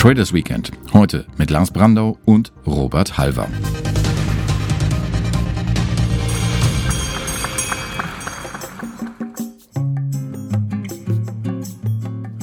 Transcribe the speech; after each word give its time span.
Traders 0.00 0.32
Weekend. 0.32 0.70
Heute 0.94 1.26
mit 1.36 1.50
Lars 1.50 1.70
Brandau 1.70 2.16
und 2.24 2.54
Robert 2.66 3.18
Halver. 3.18 3.46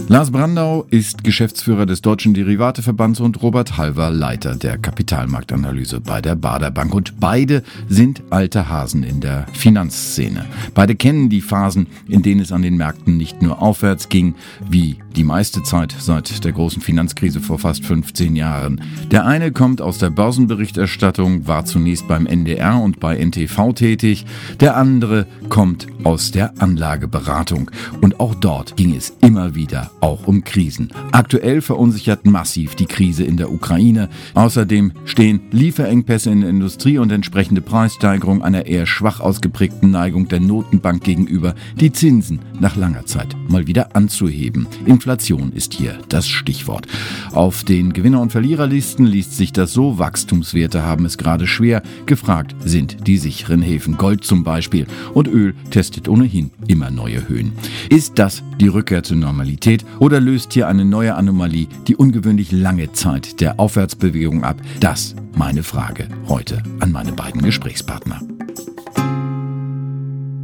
Lars 0.09 0.31
Brandau 0.31 0.85
ist 0.89 1.25
Geschäftsführer 1.25 1.85
des 1.85 2.01
Deutschen 2.01 2.33
Derivateverbands 2.33 3.19
und 3.19 3.41
Robert 3.43 3.75
Halver 3.75 4.09
Leiter 4.09 4.55
der 4.55 4.77
Kapitalmarktanalyse 4.77 5.99
bei 5.99 6.21
der 6.21 6.35
Bader 6.35 6.71
Bank. 6.71 6.95
Und 6.95 7.19
beide 7.19 7.61
sind 7.89 8.23
alte 8.29 8.69
Hasen 8.69 9.03
in 9.03 9.19
der 9.19 9.47
Finanzszene. 9.51 10.45
Beide 10.73 10.95
kennen 10.95 11.27
die 11.27 11.41
Phasen, 11.41 11.87
in 12.07 12.21
denen 12.21 12.39
es 12.39 12.53
an 12.53 12.61
den 12.61 12.77
Märkten 12.77 13.17
nicht 13.17 13.41
nur 13.41 13.61
aufwärts 13.61 14.07
ging, 14.07 14.35
wie 14.69 14.95
die 15.17 15.25
meiste 15.25 15.61
Zeit 15.63 15.93
seit 15.99 16.45
der 16.45 16.53
großen 16.53 16.81
Finanzkrise 16.81 17.41
vor 17.41 17.59
fast 17.59 17.83
15 17.83 18.37
Jahren. 18.37 18.79
Der 19.11 19.25
eine 19.25 19.51
kommt 19.51 19.81
aus 19.81 19.97
der 19.97 20.09
Börsenberichterstattung, 20.09 21.47
war 21.47 21.65
zunächst 21.65 22.07
beim 22.07 22.27
NDR 22.27 22.79
und 22.81 23.01
bei 23.01 23.17
NTV 23.17 23.73
tätig. 23.73 24.25
Der 24.61 24.77
andere 24.77 25.27
kommt 25.49 25.87
aus 26.05 26.31
der 26.31 26.53
Anlageberatung. 26.61 27.69
Und 27.99 28.21
auch 28.21 28.35
dort 28.35 28.77
ging 28.77 28.95
es 28.95 29.11
immer 29.19 29.53
wieder 29.53 29.91
auch 30.01 30.27
um 30.27 30.43
Krisen. 30.43 30.89
Aktuell 31.11 31.61
verunsichert 31.61 32.25
massiv 32.25 32.75
die 32.75 32.85
Krise 32.85 33.23
in 33.23 33.37
der 33.37 33.51
Ukraine. 33.51 34.09
Außerdem 34.33 34.91
stehen 35.05 35.41
Lieferengpässe 35.51 36.29
in 36.29 36.41
der 36.41 36.49
Industrie 36.49 36.97
und 36.97 37.11
entsprechende 37.11 37.61
Preissteigerung 37.61 38.41
einer 38.41 38.65
eher 38.65 38.85
schwach 38.85 39.19
ausgeprägten 39.19 39.91
Neigung 39.91 40.27
der 40.27 40.39
Notenbank 40.39 41.03
gegenüber, 41.03 41.55
die 41.79 41.91
Zinsen 41.91 42.39
nach 42.59 42.75
langer 42.75 43.05
Zeit 43.05 43.35
mal 43.47 43.67
wieder 43.67 43.95
anzuheben. 43.95 44.67
Inflation 44.85 45.51
ist 45.53 45.73
hier 45.73 45.97
das 46.09 46.27
Stichwort. 46.27 46.87
Auf 47.31 47.63
den 47.63 47.93
Gewinner- 47.93 48.21
und 48.21 48.31
Verliererlisten 48.31 49.05
liest 49.05 49.35
sich 49.37 49.53
das 49.53 49.73
so, 49.73 49.97
Wachstumswerte 49.97 50.83
haben 50.83 51.05
es 51.05 51.17
gerade 51.17 51.47
schwer. 51.47 51.81
Gefragt 52.05 52.55
sind 52.63 53.07
die 53.07 53.17
sicheren 53.17 53.61
Häfen, 53.61 53.97
Gold 53.97 54.23
zum 54.23 54.43
Beispiel. 54.43 54.87
Und 55.13 55.27
Öl 55.27 55.55
testet 55.71 56.07
ohnehin 56.07 56.51
immer 56.67 56.91
neue 56.91 57.27
Höhen. 57.27 57.53
Ist 57.89 58.19
das 58.19 58.43
die 58.59 58.67
Rückkehr 58.67 59.03
zur 59.03 59.17
Normalität 59.17 59.85
oder 59.99 60.19
löst 60.19 60.53
hier 60.53 60.67
eine 60.67 60.85
neue 60.85 61.15
Anomalie 61.15 61.67
die 61.87 61.95
ungewöhnlich 61.95 62.51
lange 62.51 62.91
Zeit 62.93 63.41
der 63.41 63.59
Aufwärtsbewegung 63.59 64.43
ab? 64.43 64.57
Das 64.79 65.15
meine 65.35 65.63
Frage 65.63 66.07
heute 66.27 66.63
an 66.79 66.91
meine 66.91 67.11
beiden 67.11 67.41
Gesprächspartner. 67.41 68.21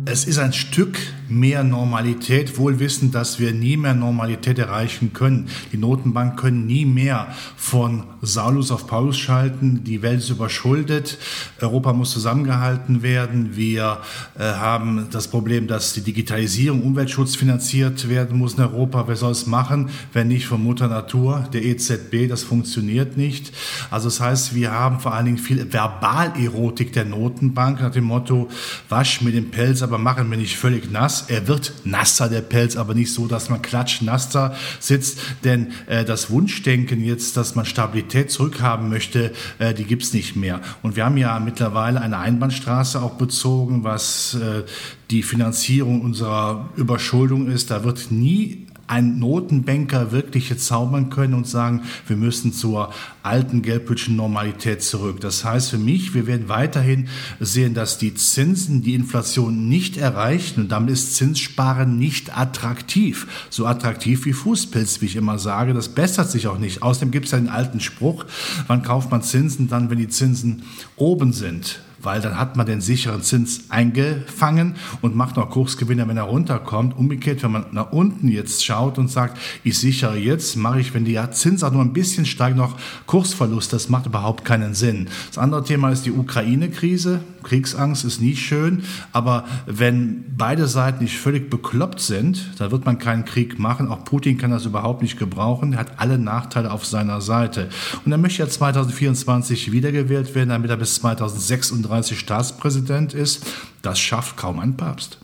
Es 0.05 0.25
ist 0.25 0.38
ein 0.38 0.53
Stück 0.53 0.97
mehr 1.39 1.64
Normalität, 1.64 2.58
wohl 2.58 2.80
wissend, 2.80 3.16
dass 3.16 3.39
wir 3.39 3.53
nie 3.53 3.78
mehr 3.78 3.94
Normalität 3.94 4.59
erreichen 4.59 5.14
können. 5.14 5.48
Die 5.72 5.78
Notenbank 5.78 6.40
können 6.40 6.66
nie 6.66 6.86
mehr 6.86 7.28
von 7.56 8.03
Saulus 8.22 8.72
auf 8.72 8.88
Paulus 8.88 9.17
schalten. 9.17 9.84
Die 9.84 10.02
Welt 10.02 10.20
ist 10.20 10.30
überschuldet. 10.30 11.17
Europa 11.59 11.94
muss 11.94 12.12
zusammengehalten 12.12 13.03
werden. 13.03 13.56
Wir 13.56 14.00
äh, 14.38 14.44
haben 14.44 15.08
das 15.12 15.28
Problem, 15.28 15.67
dass 15.67 15.94
die 15.94 16.02
Digitalisierung, 16.02 16.81
Umweltschutz 16.84 17.36
finanziert 17.36 18.09
werden 18.09 18.38
muss 18.38 18.53
in 18.56 18.62
Europa. 18.62 19.08
Wer 19.08 19.16
soll 19.16 19.31
es 19.31 19.45
machen, 19.47 19.90
wenn 20.14 20.28
nicht 20.28 20.47
von 20.47 20.64
Mutter 20.64 20.88
Natur, 20.88 21.47
der 21.53 21.64
EZB? 21.64 22.28
Das 22.30 22.44
funktioniert 22.44 23.18
nicht. 23.18 23.52
Also 23.90 24.08
das 24.08 24.20
heißt, 24.20 24.56
wir 24.56 24.72
haben 24.72 25.00
vor 25.00 25.14
allen 25.14 25.25
Dingen 25.25 25.38
viel 25.38 25.66
Verbalerotik 25.70 26.94
der 26.94 27.06
Notenbank 27.06 27.81
nach 27.81 27.92
dem 27.92 28.06
Motto, 28.06 28.50
wasch 28.90 29.22
mir 29.22 29.31
den 29.31 29.52
Pelz, 29.52 29.81
aber 29.81 29.97
machen 29.97 30.30
wir 30.30 30.38
nicht 30.38 30.58
völlig 30.58 30.92
nass. 30.92 31.22
Er 31.27 31.47
wird 31.47 31.73
nasser, 31.83 32.29
der 32.29 32.41
Pelz, 32.41 32.75
aber 32.75 32.93
nicht 32.93 33.13
so, 33.13 33.27
dass 33.27 33.49
man 33.49 33.61
klatschnasser 33.61 34.55
sitzt. 34.79 35.19
Denn 35.43 35.71
äh, 35.88 36.05
das 36.05 36.29
Wunschdenken 36.29 37.03
jetzt, 37.03 37.38
dass 37.38 37.56
man 37.56 37.66
Stabilität 37.66 38.31
zurückhaben 38.31 38.89
möchte, 38.89 39.31
äh, 39.59 39.73
die 39.73 39.85
gibt's 39.85 40.13
nicht 40.13 40.35
mehr. 40.35 40.62
Und 40.81 40.95
wir 40.95 41.06
haben 41.06 41.17
ja 41.17 41.39
mittlerweile 41.39 42.01
eine 42.01 42.17
Einbahnstraße 42.17 43.01
auch 43.01 43.16
bezogen, 43.16 43.83
was 43.83 44.35
äh, 44.35 44.63
die 45.12 45.23
Finanzierung 45.23 46.01
unserer 46.01 46.69
Überschuldung 46.75 47.47
ist. 47.47 47.72
Da 47.72 47.83
wird 47.83 48.12
nie 48.12 48.67
ein 48.88 49.19
Notenbanker 49.19 50.11
wirklich 50.11 50.49
jetzt 50.49 50.66
zaubern 50.66 51.09
können 51.09 51.33
und 51.33 51.47
sagen, 51.47 51.83
wir 52.07 52.17
müssen 52.17 52.53
zur 52.53 52.94
alten 53.23 53.61
geldpolitischen 53.61 54.16
Normalität 54.16 54.83
zurück. 54.83 55.21
Das 55.21 55.45
heißt 55.45 55.69
für 55.69 55.77
mich, 55.77 56.13
wir 56.13 56.27
werden 56.27 56.49
weiterhin 56.49 57.07
sehen, 57.39 57.73
dass 57.73 57.97
die 57.97 58.13
Zinsen 58.13 58.81
die 58.81 58.94
Inflation 58.94 59.69
nicht 59.69 59.97
erreichen 59.97 60.61
und 60.61 60.71
damit 60.71 60.91
ist 60.91 61.16
Zinssparen 61.16 61.97
nicht 61.97 62.38
attraktiv. 62.38 63.27
So 63.49 63.66
attraktiv 63.66 64.25
wie 64.25 64.33
Fußpilz, 64.33 65.01
wie 65.01 65.05
ich 65.05 65.15
immer 65.15 65.39
sage. 65.39 65.73
Das 65.73 65.89
bessert 65.89 66.29
sich 66.29 66.47
auch 66.47 66.59
nicht. 66.59 66.81
Außerdem 66.81 67.11
gibt 67.11 67.25
es 67.25 67.31
ja 67.31 67.39
den 67.39 67.50
alten 67.50 67.79
Spruch, 67.79 68.25
wann 68.67 68.83
kauft 68.83 69.11
man 69.11 69.23
Zinsen 69.23 69.69
dann, 69.69 69.89
wenn 69.89 69.97
die 69.97 70.09
Zinsen 70.09 70.63
oben 70.97 71.31
sind? 71.31 71.79
Weil 72.03 72.22
dann 72.22 72.38
hat 72.38 72.56
man 72.56 72.66
den 72.66 72.81
sicheren 72.81 73.22
Zins 73.22 73.66
eingefangen 73.69 74.75
und 75.02 75.16
macht 75.16 75.38
noch 75.38 75.50
Kursgewinne, 75.50 76.08
wenn 76.08 76.18
er 76.18 76.24
runterkommt. 76.24 76.97
Umgekehrt, 76.97 77.44
wenn 77.44 77.52
man 77.52 77.66
nach 77.72 77.91
unten 77.91 78.28
jetzt 78.28 78.64
schaut 78.64 78.97
und 78.97 79.09
sagt, 79.09 79.38
ich 79.64 79.78
sichere 79.78 80.18
jetzt, 80.18 80.56
mache 80.56 80.80
ich, 80.80 80.94
wenn 80.94 81.06
die 81.06 81.19
Zins 81.31 81.63
auch 81.63 81.72
nur 81.72 81.81
ein 81.81 81.94
bisschen 81.94 82.25
steigt, 82.25 82.58
noch 82.58 82.78
Kursverlust. 83.08 83.74
Das 83.74 83.90
macht 83.90 84.06
überhaupt 84.06 84.46
keinen 84.46 84.74
Sinn. 84.74 85.08
Das 85.28 85.38
andere 85.38 85.63
Thema 85.63 85.92
ist 85.92 86.06
die 86.06 86.12
Ukraine-Krise. 86.12 87.22
Kriegsangst 87.44 88.06
ist 88.06 88.22
nie 88.22 88.36
schön, 88.36 88.84
aber 89.12 89.46
wenn 89.66 90.24
beide 90.38 90.68
Seiten 90.68 91.03
nicht 91.03 91.18
völlig 91.18 91.50
bekloppt 91.50 92.00
sind, 92.00 92.52
dann 92.58 92.72
wird 92.72 92.86
man 92.86 93.00
keinen 93.00 93.25
Krieg 93.25 93.59
machen. 93.59 93.90
Auch 93.90 94.06
Putin 94.06 94.38
kann 94.38 94.52
das 94.52 94.66
überhaupt 94.66 95.02
nicht 95.02 95.19
gebrauchen. 95.19 95.74
Er 95.74 95.80
hat 95.80 96.00
alle 96.00 96.18
Nachteile 96.18 96.72
auf 96.72 96.86
seiner 96.86 97.22
Seite. 97.22 97.69
Und 98.06 98.12
er 98.12 98.18
möchte 98.18 98.44
ja 98.44 98.50
2024 98.50 99.72
wiedergewählt 99.72 100.34
werden, 100.36 100.50
damit 100.50 100.69
er 100.69 100.78
bis 100.78 100.96
2036 100.96 101.74
36 101.94 102.20
Staatspräsident 102.20 103.14
ist, 103.14 103.46
das 103.81 104.00
schafft 104.00 104.38
kaum 104.38 104.59
ein 104.59 104.78
Papst. 104.78 105.20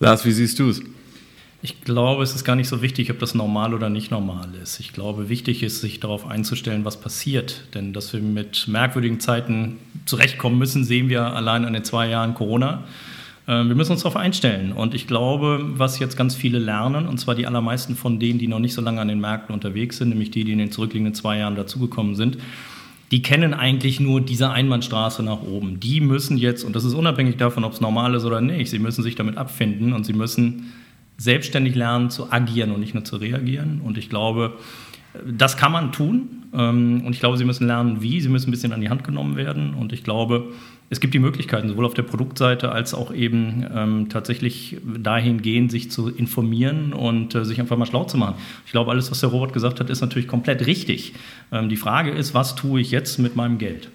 Lars, 0.00 0.24
wie 0.24 0.32
siehst 0.32 0.58
du 0.58 0.70
es? 0.70 0.82
Ich 1.62 1.80
glaube, 1.82 2.22
es 2.22 2.34
ist 2.34 2.44
gar 2.44 2.54
nicht 2.54 2.68
so 2.68 2.80
wichtig, 2.82 3.10
ob 3.10 3.18
das 3.18 3.34
normal 3.34 3.74
oder 3.74 3.88
nicht 3.88 4.10
normal 4.10 4.48
ist. 4.62 4.78
Ich 4.78 4.92
glaube, 4.92 5.28
wichtig 5.28 5.62
ist, 5.62 5.80
sich 5.80 6.00
darauf 6.00 6.26
einzustellen, 6.26 6.84
was 6.84 7.00
passiert. 7.00 7.62
Denn 7.74 7.92
dass 7.92 8.12
wir 8.12 8.20
mit 8.20 8.68
merkwürdigen 8.68 9.20
Zeiten 9.20 9.78
zurechtkommen 10.04 10.58
müssen, 10.58 10.84
sehen 10.84 11.08
wir 11.08 11.24
allein 11.34 11.64
an 11.64 11.72
den 11.72 11.82
zwei 11.82 12.08
Jahren 12.08 12.34
Corona. 12.34 12.84
Ähm, 13.48 13.68
wir 13.68 13.74
müssen 13.74 13.92
uns 13.92 14.02
darauf 14.02 14.16
einstellen. 14.16 14.72
Und 14.72 14.94
ich 14.94 15.06
glaube, 15.06 15.60
was 15.62 15.98
jetzt 15.98 16.16
ganz 16.16 16.34
viele 16.34 16.58
lernen, 16.58 17.08
und 17.08 17.18
zwar 17.18 17.34
die 17.34 17.46
allermeisten 17.46 17.96
von 17.96 18.20
denen, 18.20 18.38
die 18.38 18.48
noch 18.48 18.60
nicht 18.60 18.74
so 18.74 18.82
lange 18.82 19.00
an 19.00 19.08
den 19.08 19.20
Märkten 19.20 19.54
unterwegs 19.54 19.96
sind, 19.96 20.10
nämlich 20.10 20.30
die, 20.30 20.44
die 20.44 20.52
in 20.52 20.58
den 20.58 20.70
zurückliegenden 20.70 21.14
zwei 21.14 21.38
Jahren 21.38 21.56
dazugekommen 21.56 22.14
sind, 22.14 22.38
die 23.10 23.22
kennen 23.22 23.54
eigentlich 23.54 24.00
nur 24.00 24.20
diese 24.20 24.50
Einbahnstraße 24.50 25.22
nach 25.22 25.42
oben. 25.42 25.78
Die 25.78 26.00
müssen 26.00 26.38
jetzt, 26.38 26.64
und 26.64 26.74
das 26.74 26.84
ist 26.84 26.94
unabhängig 26.94 27.36
davon, 27.36 27.64
ob 27.64 27.72
es 27.72 27.80
normal 27.80 28.14
ist 28.14 28.24
oder 28.24 28.40
nicht, 28.40 28.70
sie 28.70 28.78
müssen 28.78 29.02
sich 29.02 29.14
damit 29.14 29.36
abfinden 29.36 29.92
und 29.92 30.04
sie 30.04 30.12
müssen 30.12 30.72
selbstständig 31.18 31.74
lernen 31.74 32.10
zu 32.10 32.32
agieren 32.32 32.72
und 32.72 32.80
nicht 32.80 32.94
nur 32.94 33.04
zu 33.04 33.16
reagieren. 33.16 33.80
Und 33.82 33.96
ich 33.96 34.10
glaube, 34.10 34.54
das 35.24 35.56
kann 35.56 35.72
man 35.72 35.92
tun. 35.92 36.44
Ähm, 36.52 37.02
und 37.04 37.12
ich 37.12 37.20
glaube, 37.20 37.36
sie 37.36 37.44
müssen 37.44 37.66
lernen, 37.66 38.02
wie. 38.02 38.20
Sie 38.20 38.28
müssen 38.28 38.48
ein 38.48 38.50
bisschen 38.50 38.72
an 38.72 38.80
die 38.80 38.88
Hand 38.88 39.04
genommen 39.04 39.36
werden. 39.36 39.74
Und 39.74 39.92
ich 39.92 40.04
glaube, 40.04 40.52
es 40.88 41.00
gibt 41.00 41.14
die 41.14 41.18
Möglichkeiten, 41.18 41.68
sowohl 41.68 41.84
auf 41.84 41.94
der 41.94 42.02
Produktseite 42.02 42.70
als 42.70 42.94
auch 42.94 43.12
eben 43.12 43.66
ähm, 43.74 44.08
tatsächlich 44.08 44.78
dahingehend, 44.98 45.70
sich 45.70 45.90
zu 45.90 46.08
informieren 46.08 46.92
und 46.92 47.34
äh, 47.34 47.44
sich 47.44 47.60
einfach 47.60 47.76
mal 47.76 47.86
schlau 47.86 48.04
zu 48.04 48.16
machen. 48.16 48.36
Ich 48.64 48.72
glaube, 48.72 48.90
alles, 48.90 49.10
was 49.10 49.20
der 49.20 49.30
Robert 49.30 49.52
gesagt 49.52 49.80
hat, 49.80 49.90
ist 49.90 50.00
natürlich 50.00 50.28
komplett 50.28 50.66
richtig. 50.66 51.14
Ähm, 51.50 51.68
die 51.68 51.76
Frage 51.76 52.10
ist, 52.10 52.34
was 52.34 52.54
tue 52.54 52.80
ich 52.80 52.90
jetzt 52.90 53.18
mit 53.18 53.34
meinem 53.36 53.58
Geld? 53.58 53.90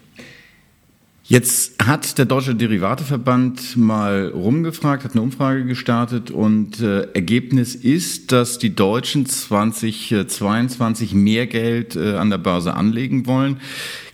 Jetzt 1.32 1.82
hat 1.82 2.18
der 2.18 2.26
Deutsche 2.26 2.56
Derivateverband 2.56 3.78
mal 3.78 4.34
rumgefragt, 4.36 5.06
hat 5.06 5.14
eine 5.14 5.22
Umfrage 5.22 5.64
gestartet 5.64 6.30
und 6.30 6.82
äh, 6.82 7.04
Ergebnis 7.14 7.74
ist, 7.74 8.34
dass 8.34 8.58
die 8.58 8.76
Deutschen 8.76 9.26
2022 9.26 11.14
mehr 11.14 11.48
Geld 11.48 11.96
äh, 11.96 12.16
an 12.18 12.32
der 12.32 12.38
Börse 12.38 12.74
anlegen 12.74 13.28
wollen. 13.28 13.62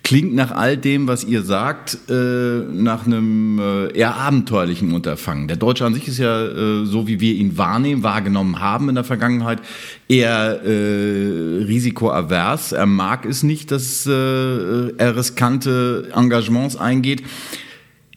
Klingt 0.08 0.34
nach 0.34 0.52
all 0.52 0.78
dem, 0.78 1.10
was 1.10 1.26
ihr 1.26 1.42
sagt, 1.42 1.98
äh, 2.10 2.14
nach 2.14 3.06
einem 3.06 3.60
äh, 3.60 3.92
eher 3.92 4.16
abenteuerlichen 4.16 4.94
Unterfangen. 4.94 5.50
Der 5.50 5.58
Deutsche 5.58 5.84
an 5.86 5.94
sich 5.94 6.08
ist 6.08 6.18
ja, 6.18 6.46
äh, 6.46 6.86
so 6.86 7.10
wie 7.10 7.20
wir 7.20 7.34
ihn 7.34 7.58
wahrnehmen, 7.58 8.04
wahrgenommen 8.04 8.62
haben 8.62 8.88
in 8.88 8.96
der 8.96 9.04
Vergangenheit, 9.04 9.60
eher 10.08 10.64
äh, 10.64 11.62
risikoavers. 11.66 12.72
Er 12.72 12.86
mag 12.86 13.26
es 13.26 13.44
nicht, 13.44 13.70
dass 13.72 14.06
äh, 14.06 14.12
er 14.12 15.18
riskante 15.18 16.10
Engagements 16.16 16.78
eingeht. 16.78 17.24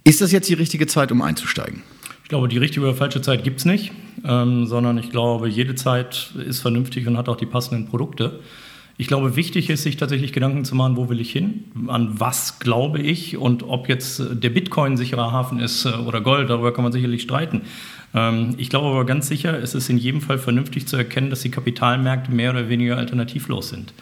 Ist 0.04 0.20
das 0.20 0.30
jetzt 0.30 0.48
die 0.48 0.54
richtige 0.54 0.86
Zeit, 0.86 1.10
um 1.10 1.22
einzusteigen? 1.22 1.82
Ich 2.22 2.28
glaube, 2.28 2.46
die 2.46 2.58
richtige 2.58 2.86
oder 2.86 2.94
falsche 2.94 3.20
Zeit 3.20 3.42
gibt 3.42 3.58
es 3.58 3.64
nicht, 3.64 3.90
ähm, 4.24 4.64
sondern 4.66 4.96
ich 4.96 5.10
glaube, 5.10 5.48
jede 5.48 5.74
Zeit 5.74 6.34
ist 6.46 6.60
vernünftig 6.60 7.08
und 7.08 7.16
hat 7.16 7.28
auch 7.28 7.36
die 7.36 7.46
passenden 7.46 7.88
Produkte. 7.88 8.38
Ich 9.00 9.06
glaube, 9.06 9.34
wichtig 9.34 9.70
ist, 9.70 9.82
sich 9.82 9.96
tatsächlich 9.96 10.34
Gedanken 10.34 10.66
zu 10.66 10.74
machen, 10.74 10.94
wo 10.94 11.08
will 11.08 11.22
ich 11.22 11.32
hin, 11.32 11.64
an 11.88 12.20
was 12.20 12.58
glaube 12.58 13.00
ich 13.00 13.38
und 13.38 13.62
ob 13.62 13.88
jetzt 13.88 14.22
der 14.30 14.50
Bitcoin 14.50 14.98
sicherer 14.98 15.32
Hafen 15.32 15.58
ist 15.58 15.86
äh, 15.86 15.92
oder 16.06 16.20
Gold, 16.20 16.50
darüber 16.50 16.74
kann 16.74 16.84
man 16.84 16.92
sicherlich 16.92 17.22
streiten. 17.22 17.62
Ähm, 18.12 18.56
ich 18.58 18.68
glaube 18.68 18.88
aber 18.88 19.06
ganz 19.06 19.26
sicher, 19.26 19.58
es 19.58 19.74
ist 19.74 19.88
in 19.88 19.96
jedem 19.96 20.20
Fall 20.20 20.36
vernünftig 20.36 20.86
zu 20.86 20.98
erkennen, 20.98 21.30
dass 21.30 21.40
die 21.40 21.50
Kapitalmärkte 21.50 22.30
mehr 22.30 22.50
oder 22.50 22.68
weniger 22.68 22.98
alternativlos 22.98 23.70
sind. 23.70 23.94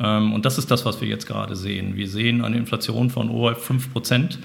Ähm, 0.00 0.32
und 0.32 0.46
das 0.46 0.56
ist 0.56 0.70
das, 0.70 0.86
was 0.86 1.02
wir 1.02 1.08
jetzt 1.08 1.26
gerade 1.26 1.54
sehen. 1.54 1.96
Wir 1.96 2.08
sehen 2.08 2.42
eine 2.42 2.56
Inflation 2.56 3.10
von 3.10 3.28
oberhalb 3.28 3.58
5 3.58 3.92
Prozent. 3.92 4.38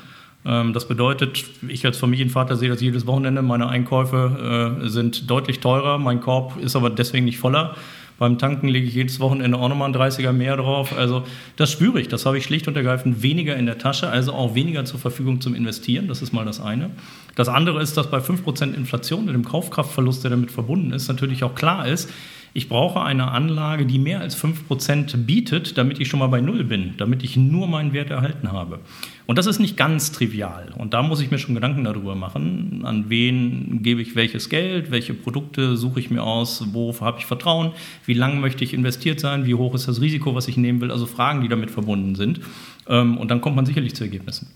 Ähm, 0.45 0.73
das 0.73 0.85
bedeutet, 0.85 1.45
ich 1.65 1.85
als 1.85 1.97
Familienvater 1.97 2.57
sehe 2.57 2.67
das 2.67 2.81
jedes 2.81 3.07
Wochenende. 3.07 3.41
Meine 3.41 3.69
Einkäufe 3.69 4.81
äh, 4.83 4.89
sind 4.89 5.29
deutlich 5.31 5.61
teurer. 5.61 5.97
Mein 5.97 6.19
Korb 6.19 6.57
ist 6.57 6.75
aber 6.75 6.89
deswegen 6.89 7.23
nicht 7.23 7.39
voller. 7.39 7.77
Beim 8.19 8.37
Tanken 8.37 8.67
lege 8.67 8.87
ich 8.87 8.93
jedes 8.93 9.19
Wochenende 9.19 9.57
auch 9.57 9.69
nochmal 9.69 9.93
einen 9.93 9.95
30er 9.95 10.31
mehr 10.31 10.57
drauf. 10.57 10.95
Also 10.97 11.23
das 11.55 11.71
spüre 11.71 11.99
ich. 11.99 12.07
Das 12.07 12.25
habe 12.25 12.37
ich 12.37 12.43
schlicht 12.43 12.67
und 12.67 12.77
ergreifend 12.77 13.21
weniger 13.21 13.55
in 13.55 13.65
der 13.65 13.77
Tasche, 13.77 14.09
also 14.09 14.33
auch 14.33 14.55
weniger 14.55 14.85
zur 14.85 14.99
Verfügung 14.99 15.41
zum 15.41 15.55
Investieren. 15.55 16.07
Das 16.07 16.21
ist 16.21 16.33
mal 16.33 16.45
das 16.45 16.61
eine. 16.61 16.91
Das 17.35 17.49
andere 17.49 17.81
ist, 17.81 17.97
dass 17.97 18.09
bei 18.09 18.19
5% 18.19 18.73
Inflation 18.73 19.25
mit 19.25 19.33
dem 19.33 19.43
Kaufkraftverlust, 19.45 20.23
der 20.23 20.31
damit 20.31 20.51
verbunden 20.51 20.91
ist, 20.91 21.07
natürlich 21.07 21.43
auch 21.43 21.55
klar 21.55 21.87
ist, 21.87 22.09
ich 22.55 22.69
brauche 22.69 23.01
eine 23.01 23.31
Anlage, 23.31 23.87
die 23.87 23.97
mehr 23.97 24.19
als 24.19 24.37
5% 24.37 25.17
bietet, 25.17 25.75
damit 25.75 25.99
ich 25.99 26.07
schon 26.07 26.19
mal 26.19 26.27
bei 26.27 26.39
Null 26.39 26.63
bin, 26.63 26.93
damit 26.97 27.23
ich 27.23 27.35
nur 27.35 27.67
meinen 27.67 27.93
Wert 27.93 28.11
erhalten 28.11 28.51
habe. 28.51 28.79
Und 29.25 29.37
das 29.37 29.45
ist 29.45 29.59
nicht 29.59 29.77
ganz 29.77 30.11
trivial. 30.11 30.73
Und 30.77 30.93
da 30.93 31.01
muss 31.01 31.21
ich 31.21 31.31
mir 31.31 31.37
schon 31.37 31.55
Gedanken 31.55 31.83
darüber 31.83 32.15
machen, 32.15 32.81
an 32.83 33.05
wen 33.09 33.81
gebe 33.81 34.01
ich 34.01 34.15
welches 34.15 34.49
Geld, 34.49 34.91
welche 34.91 35.13
Produkte 35.13 35.77
suche 35.77 35.99
ich 35.99 36.09
mir 36.09 36.23
aus, 36.23 36.63
worauf 36.73 37.01
habe 37.01 37.19
ich 37.19 37.25
Vertrauen, 37.25 37.71
wie 38.05 38.13
lange 38.13 38.39
möchte 38.39 38.63
ich 38.63 38.73
investiert 38.73 39.19
sein, 39.19 39.45
wie 39.45 39.55
hoch 39.55 39.73
ist 39.75 39.87
das 39.87 40.01
Risiko, 40.01 40.35
was 40.35 40.47
ich 40.47 40.57
nehmen 40.57 40.81
will, 40.81 40.91
also 40.91 41.05
Fragen, 41.05 41.41
die 41.41 41.47
damit 41.47 41.71
verbunden 41.71 42.15
sind. 42.15 42.41
Ähm, 42.87 43.17
und 43.17 43.31
dann 43.31 43.41
kommt 43.41 43.55
man 43.55 43.65
sicherlich 43.65 43.95
zu 43.95 44.03
Ergebnissen. 44.03 44.47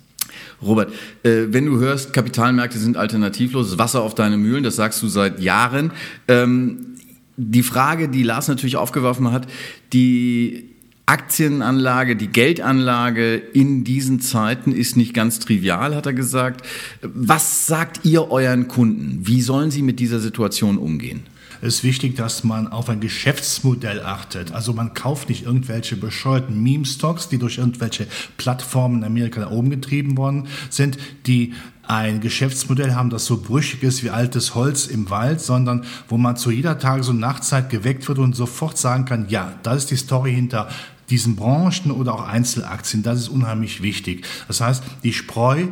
Robert, 0.61 0.91
äh, 1.23 1.45
wenn 1.49 1.65
du 1.65 1.79
hörst, 1.79 2.13
Kapitalmärkte 2.13 2.77
sind 2.77 2.97
alternativlos, 2.97 3.77
Wasser 3.77 4.01
auf 4.01 4.15
deine 4.15 4.37
Mühlen, 4.37 4.63
das 4.63 4.75
sagst 4.75 5.01
du 5.01 5.07
seit 5.07 5.39
Jahren. 5.39 5.91
Ähm, 6.27 6.97
die 7.37 7.63
Frage, 7.63 8.09
die 8.09 8.23
Lars 8.23 8.47
natürlich 8.47 8.77
aufgeworfen 8.77 9.31
hat, 9.31 9.47
die 9.93 10.71
Aktienanlage, 11.07 12.17
die 12.17 12.27
Geldanlage 12.27 13.35
in 13.35 13.85
diesen 13.85 14.19
Zeiten 14.19 14.73
ist 14.73 14.97
nicht 14.97 15.13
ganz 15.13 15.39
trivial, 15.39 15.95
hat 15.95 16.05
er 16.05 16.13
gesagt. 16.13 16.67
Was 17.01 17.65
sagt 17.65 18.01
ihr 18.03 18.29
euren 18.29 18.67
Kunden? 18.67 19.25
Wie 19.25 19.41
sollen 19.41 19.71
sie 19.71 19.83
mit 19.83 20.01
dieser 20.01 20.19
Situation 20.19 20.77
umgehen? 20.77 21.21
Es 21.61 21.75
ist 21.75 21.83
wichtig, 21.85 22.17
dass 22.17 22.43
man 22.43 22.67
auf 22.67 22.89
ein 22.89 22.99
Geschäftsmodell 22.99 24.01
achtet. 24.01 24.51
Also 24.51 24.73
man 24.73 24.93
kauft 24.93 25.29
nicht 25.29 25.45
irgendwelche 25.45 25.95
bescheuerten 25.95 26.61
Meme-Stocks, 26.61 27.29
die 27.29 27.37
durch 27.37 27.57
irgendwelche 27.57 28.05
Plattformen 28.35 28.97
in 28.97 29.03
Amerika 29.05 29.39
da 29.39 29.49
oben 29.49 29.69
getrieben 29.69 30.17
worden 30.17 30.47
sind, 30.69 30.97
die 31.25 31.53
ein 31.83 32.19
Geschäftsmodell 32.19 32.93
haben, 32.93 33.09
das 33.09 33.25
so 33.25 33.41
brüchig 33.41 33.81
ist 33.81 34.03
wie 34.03 34.09
altes 34.09 34.55
Holz 34.55 34.87
im 34.87 35.09
Wald, 35.09 35.39
sondern 35.39 35.85
wo 36.09 36.17
man 36.17 36.35
zu 36.35 36.51
jeder 36.51 36.77
Tages- 36.77 37.07
und 37.07 37.19
Nachtzeit 37.19 37.69
geweckt 37.69 38.07
wird 38.09 38.19
und 38.19 38.35
sofort 38.35 38.77
sagen 38.77 39.05
kann, 39.05 39.29
ja, 39.29 39.53
das 39.63 39.77
ist 39.77 39.91
die 39.91 39.95
Story 39.95 40.33
hinter 40.33 40.67
diesen 41.09 41.35
Branchen 41.35 41.91
oder 41.91 42.13
auch 42.13 42.27
Einzelaktien. 42.27 43.03
Das 43.03 43.19
ist 43.19 43.29
unheimlich 43.29 43.81
wichtig. 43.81 44.25
Das 44.47 44.61
heißt, 44.61 44.83
die 45.03 45.13
Spreu 45.13 45.67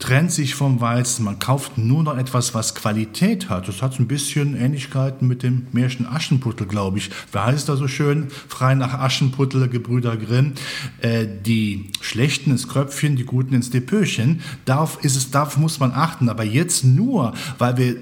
trennt 0.00 0.32
sich 0.32 0.54
vom 0.54 0.80
Weizen. 0.80 1.24
Man 1.24 1.38
kauft 1.38 1.78
nur 1.78 2.02
noch 2.02 2.16
etwas, 2.16 2.54
was 2.54 2.74
Qualität 2.74 3.48
hat. 3.48 3.68
Das 3.68 3.82
hat 3.82 4.00
ein 4.00 4.08
bisschen 4.08 4.56
Ähnlichkeiten 4.56 5.28
mit 5.28 5.42
dem 5.42 5.66
Märchen 5.72 6.06
Aschenputtel, 6.06 6.66
glaube 6.66 6.98
ich. 6.98 7.10
Wer 7.32 7.46
heißt 7.46 7.68
da 7.68 7.76
so 7.76 7.86
schön? 7.86 8.28
Frei 8.48 8.74
nach 8.74 8.94
Aschenputtel, 8.94 9.68
Gebrüder 9.68 10.16
Grimm. 10.16 10.54
Äh, 11.00 11.26
die 11.44 11.90
Schlechten 12.00 12.50
ins 12.50 12.66
Kröpfchen, 12.66 13.14
die 13.14 13.24
Guten 13.24 13.54
ins 13.54 13.70
Depöchen. 13.70 14.40
Darauf, 14.64 15.04
ist 15.04 15.16
es, 15.16 15.30
darauf 15.30 15.58
muss 15.58 15.78
man 15.78 15.92
achten. 15.92 16.28
Aber 16.30 16.44
jetzt 16.44 16.82
nur, 16.82 17.34
weil 17.58 17.76
wir 17.76 17.96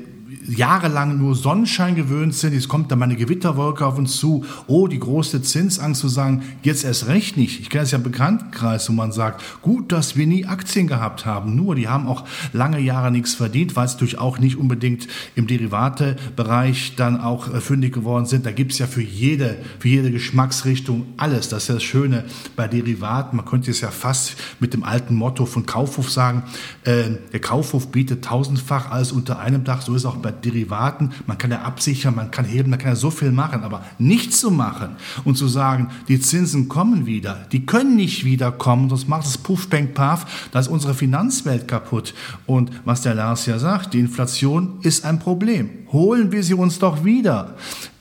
jahrelang 0.49 1.19
nur 1.19 1.35
Sonnenschein 1.35 1.95
gewöhnt 1.95 2.35
sind, 2.35 2.55
jetzt 2.55 2.69
kommt 2.69 2.91
da 2.91 2.97
mal 2.97 3.05
eine 3.05 3.17
Gewitterwolke 3.17 3.85
auf 3.85 3.99
uns 3.99 4.17
zu, 4.17 4.45
oh, 4.67 4.89
die 4.89 4.99
große 4.99 5.43
Zinsangst 5.43 6.01
zu 6.01 6.09
sagen, 6.09 6.43
jetzt 6.63 6.85
erst 6.85 7.07
recht 7.09 7.37
nicht. 7.37 7.61
Ich 7.61 7.71
kenne 7.71 7.85
es 7.85 7.91
ja 7.91 7.99
im 7.99 8.05
Bekanntenkreis, 8.05 8.89
wo 8.89 8.93
man 8.93 9.13
sagt, 9.13 9.43
gut, 9.63 9.93
dass 9.93 10.17
wir 10.17 10.27
nie 10.27 10.47
Aktien 10.47 10.87
gehabt 10.87 11.27
haben, 11.27 11.55
nur 11.55 11.75
die 11.75 11.89
haben 11.89 12.07
auch 12.07 12.25
lange 12.53 12.81
Jahre 12.81 13.11
nichts 13.11 13.35
verdient, 13.35 13.77
weil 13.77 13.87
es 13.87 13.97
durch 13.97 14.19
auch 14.19 14.39
nicht 14.39 14.57
unbedingt 14.57 15.07
im 15.35 15.47
Derivatebereich 15.47 16.95
dann 16.97 17.21
auch 17.21 17.53
äh, 17.53 17.61
fündig 17.61 17.93
geworden 17.93 18.27
sind. 18.27 18.47
Da 18.47 18.53
gibt 18.53 18.73
es 18.73 18.79
ja 18.79 18.87
für 18.87 19.03
jede, 19.03 19.59
für 19.79 19.89
jede 19.89 20.11
Geschmacksrichtung 20.11 21.07
alles. 21.17 21.49
Das 21.49 21.65
ist 21.65 21.69
ja 21.69 21.75
das 21.75 21.83
Schöne 21.83 22.25
bei 22.57 22.69
Derivaten. 22.69 23.37
Man 23.37 23.45
könnte 23.47 23.71
es 23.71 23.81
ja 23.81 23.91
fast 23.91 24.37
mit 24.61 24.73
dem 24.73 24.85
alten 24.85 25.15
Motto 25.15 25.47
von 25.47 25.67
Kaufhof 25.67 26.11
sagen, 26.11 26.45
äh, 26.85 27.05
der 27.33 27.41
Kaufhof 27.41 27.91
bietet 27.91 28.25
tausendfach 28.25 28.91
alles 28.91 29.13
unter 29.13 29.39
einem 29.39 29.65
Dach. 29.65 29.83
So 29.83 29.95
ist 29.95 30.07
auch 30.07 30.17
bei 30.17 30.33
Derivaten, 30.45 31.13
man 31.27 31.39
kann 31.39 31.51
ja 31.51 31.63
absichern, 31.63 32.15
man 32.15 32.31
kann 32.31 32.45
heben, 32.45 32.71
man 32.71 32.79
kann 32.79 32.91
ja 32.91 32.97
so 32.97 33.11
viel 33.11 33.33
machen, 33.33 33.63
aber 33.63 33.85
nichts 33.99 34.41
zu 34.41 34.51
machen 34.51 34.97
und 35.25 35.37
zu 35.37 35.49
sagen, 35.49 35.89
die 36.09 36.21
Zinsen 36.21 36.69
kommen 36.69 37.07
wieder, 37.07 37.47
die 37.53 37.67
können 37.67 37.97
nicht 37.97 38.25
wiederkommen, 38.25 38.89
sonst 38.89 39.09
macht 39.09 39.27
es 39.27 39.39
Puff, 39.39 39.69
Bang, 39.69 39.95
Paf, 39.95 40.49
da 40.53 40.61
ist 40.61 40.69
unsere 40.69 40.95
Finanzwelt 40.95 41.69
kaputt. 41.69 42.15
Und 42.47 42.71
was 42.85 43.03
der 43.03 43.15
Lars 43.15 43.47
ja 43.47 43.59
sagt, 43.59 43.95
die 43.95 44.01
Inflation 44.01 44.79
ist 44.83 45.05
ein 45.05 45.19
Problem. 45.19 45.71
Holen 45.93 46.33
wir 46.33 46.43
sie 46.43 46.55
uns 46.55 46.79
doch 46.79 47.05
wieder. 47.05 47.57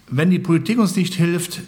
Wenn 0.10 0.30
die 0.30 0.40
Politik 0.40 0.80
uns 0.80 0.96
nicht 0.96 1.16
hilft, 1.16 1.62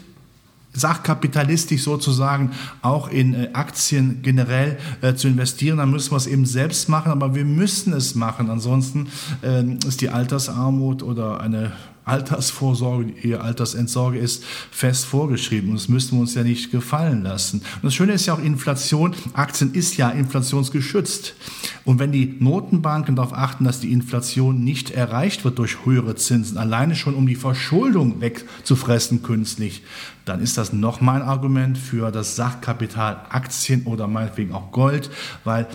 sachkapitalistisch 0.72 1.82
sozusagen 1.82 2.52
auch 2.82 3.08
in 3.08 3.34
äh, 3.34 3.50
Aktien 3.52 4.20
generell 4.22 4.78
äh, 5.00 5.14
zu 5.14 5.28
investieren, 5.28 5.78
dann 5.78 5.90
müssen 5.90 6.12
wir 6.12 6.16
es 6.16 6.26
eben 6.26 6.46
selbst 6.46 6.88
machen, 6.88 7.10
aber 7.10 7.34
wir 7.34 7.44
müssen 7.44 7.92
es 7.92 8.14
machen. 8.14 8.50
Ansonsten 8.50 9.08
äh, 9.42 9.64
ist 9.86 10.00
die 10.00 10.10
Altersarmut 10.10 11.02
oder 11.02 11.40
eine 11.40 11.72
Altersvorsorge, 12.10 13.12
ihr 13.22 13.42
Altersentsorge 13.42 14.18
ist 14.18 14.44
fest 14.70 15.04
vorgeschrieben. 15.04 15.70
Und 15.70 15.76
das 15.76 15.88
müssen 15.88 16.16
wir 16.16 16.20
uns 16.20 16.34
ja 16.34 16.42
nicht 16.42 16.72
gefallen 16.72 17.22
lassen. 17.22 17.58
Und 17.58 17.84
das 17.84 17.94
Schöne 17.94 18.12
ist 18.12 18.26
ja 18.26 18.34
auch 18.34 18.42
Inflation. 18.42 19.14
Aktien 19.32 19.72
ist 19.74 19.96
ja 19.96 20.10
inflationsgeschützt. 20.10 21.34
Und 21.84 21.98
wenn 21.98 22.10
die 22.10 22.36
Notenbanken 22.40 23.16
darauf 23.16 23.32
achten, 23.32 23.64
dass 23.64 23.80
die 23.80 23.92
Inflation 23.92 24.64
nicht 24.64 24.90
erreicht 24.90 25.44
wird 25.44 25.58
durch 25.58 25.84
höhere 25.84 26.16
Zinsen, 26.16 26.58
alleine 26.58 26.96
schon 26.96 27.14
um 27.14 27.26
die 27.26 27.36
Verschuldung 27.36 28.20
wegzufressen 28.20 29.22
künstlich, 29.22 29.82
dann 30.24 30.40
ist 30.40 30.58
das 30.58 30.72
nochmal 30.72 31.22
ein 31.22 31.28
Argument 31.28 31.78
für 31.78 32.10
das 32.10 32.36
Sachkapital 32.36 33.26
Aktien 33.30 33.84
oder 33.84 34.08
meinetwegen 34.08 34.52
auch 34.52 34.72
Gold, 34.72 35.10
weil 35.44 35.66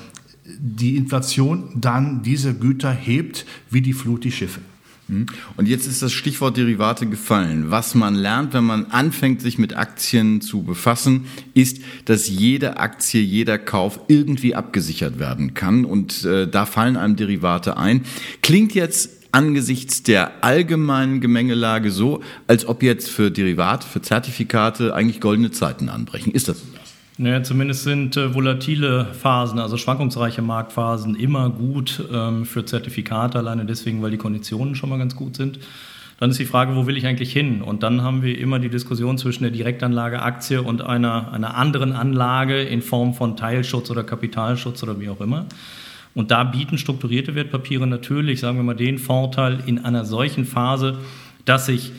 die 0.60 0.96
Inflation 0.96 1.70
dann 1.76 2.22
diese 2.22 2.54
Güter 2.54 2.92
hebt 2.92 3.46
wie 3.70 3.82
die 3.82 3.94
Flut 3.94 4.24
die 4.24 4.32
Schiffe. 4.32 4.62
Hm? 5.08 5.28
Und 5.56 5.68
jetzt 5.68 5.88
ist 5.88 6.02
das 6.02 6.14
Stichwort 6.14 6.58
Derivate 6.58 7.06
gefallen. 7.06 7.70
Was 7.70 7.94
man 7.96 8.16
lernt, 8.16 8.54
wenn 8.54 8.64
man 8.64 8.86
anfängt, 8.88 9.42
sich 9.42 9.58
mit 9.58 9.76
Aktien 9.76 10.42
zu 10.42 10.64
befassen, 10.64 11.26
ist, 11.54 11.80
dass 12.06 12.28
jede 12.28 12.78
Aktie, 12.78 13.22
jeder 13.22 13.58
Kauf 13.58 14.00
irgendwie 14.08 14.56
abgesichert 14.56 15.20
werden 15.20 15.54
kann. 15.54 15.86
Und 15.86 16.26
äh, 16.26 16.48
da 16.48 16.66
fallen 16.66 16.98
einem 16.98 17.16
Derivate 17.16 17.78
ein. 17.78 18.02
Klingt 18.42 18.74
jetzt 18.74 19.12
angesichts 19.32 20.02
der 20.02 20.44
allgemeinen 20.44 21.20
Gemengelage 21.20 21.92
so, 21.92 22.22
als 22.48 22.66
ob 22.66 22.82
jetzt 22.82 23.10
für 23.10 23.30
Derivate, 23.32 23.86
für 23.86 24.02
Zertifikate 24.02 24.96
eigentlich 24.96 25.20
goldene 25.20 25.52
Zeiten 25.52 25.90
anbrechen. 25.90 26.32
Ist 26.32 26.48
das 26.48 26.60
so? 26.60 26.85
Naja, 27.18 27.44
zumindest 27.44 27.84
sind 27.84 28.18
äh, 28.18 28.34
volatile 28.34 29.06
Phasen, 29.14 29.60
also 29.60 29.78
schwankungsreiche 29.78 30.42
Marktphasen, 30.42 31.16
immer 31.16 31.50
gut 31.50 32.04
ähm, 32.12 32.46
für 32.46 32.66
Zertifikate, 32.66 33.38
alleine 33.38 33.66
deswegen, 33.66 34.02
weil 34.02 34.12
die 34.12 34.18
Konditionen 34.18 34.76
schon 34.76 34.90
mal 34.90 35.00
ganz 35.00 35.16
gut 35.16 35.38
sind. 35.38 35.60
Dann 36.20 36.30
ist 36.30 36.40
die 36.40 36.46
Frage, 36.46 36.76
wo 36.76 36.88
will 36.88 36.98
ich 36.98 37.06
eigentlich 37.08 37.32
hin? 37.32 37.62
Und 37.62 37.84
dann 37.84 38.02
haben 38.02 38.22
wir 38.22 38.38
immer 38.38 38.60
die 38.60 38.70
Diskussion 38.70 39.18
zwischen 39.18 39.44
der 39.44 39.52
Direktanlage 39.52 40.22
Aktie 40.22 40.62
und 40.62 40.82
einer, 40.82 41.32
einer 41.32 41.56
anderen 41.56 41.94
Anlage 41.94 42.62
in 42.62 42.82
Form 42.82 43.14
von 43.14 43.38
Teilschutz 43.38 43.90
oder 43.92 44.04
Kapitalschutz 44.04 44.84
oder 44.84 45.00
wie 45.00 45.10
auch 45.10 45.22
immer. 45.22 45.46
Und 46.14 46.32
da 46.32 46.44
bieten 46.44 46.78
strukturierte 46.78 47.36
Wertpapiere 47.36 47.88
natürlich, 47.88 48.42
sagen 48.42 48.58
wir 48.58 48.64
mal, 48.64 48.76
den 48.76 48.98
Vorteil 48.98 49.60
in 49.66 49.84
einer 49.84 50.06
solchen 50.06 50.46
Phase, 50.46 50.98
dass 51.46 51.68
ich 51.70 51.92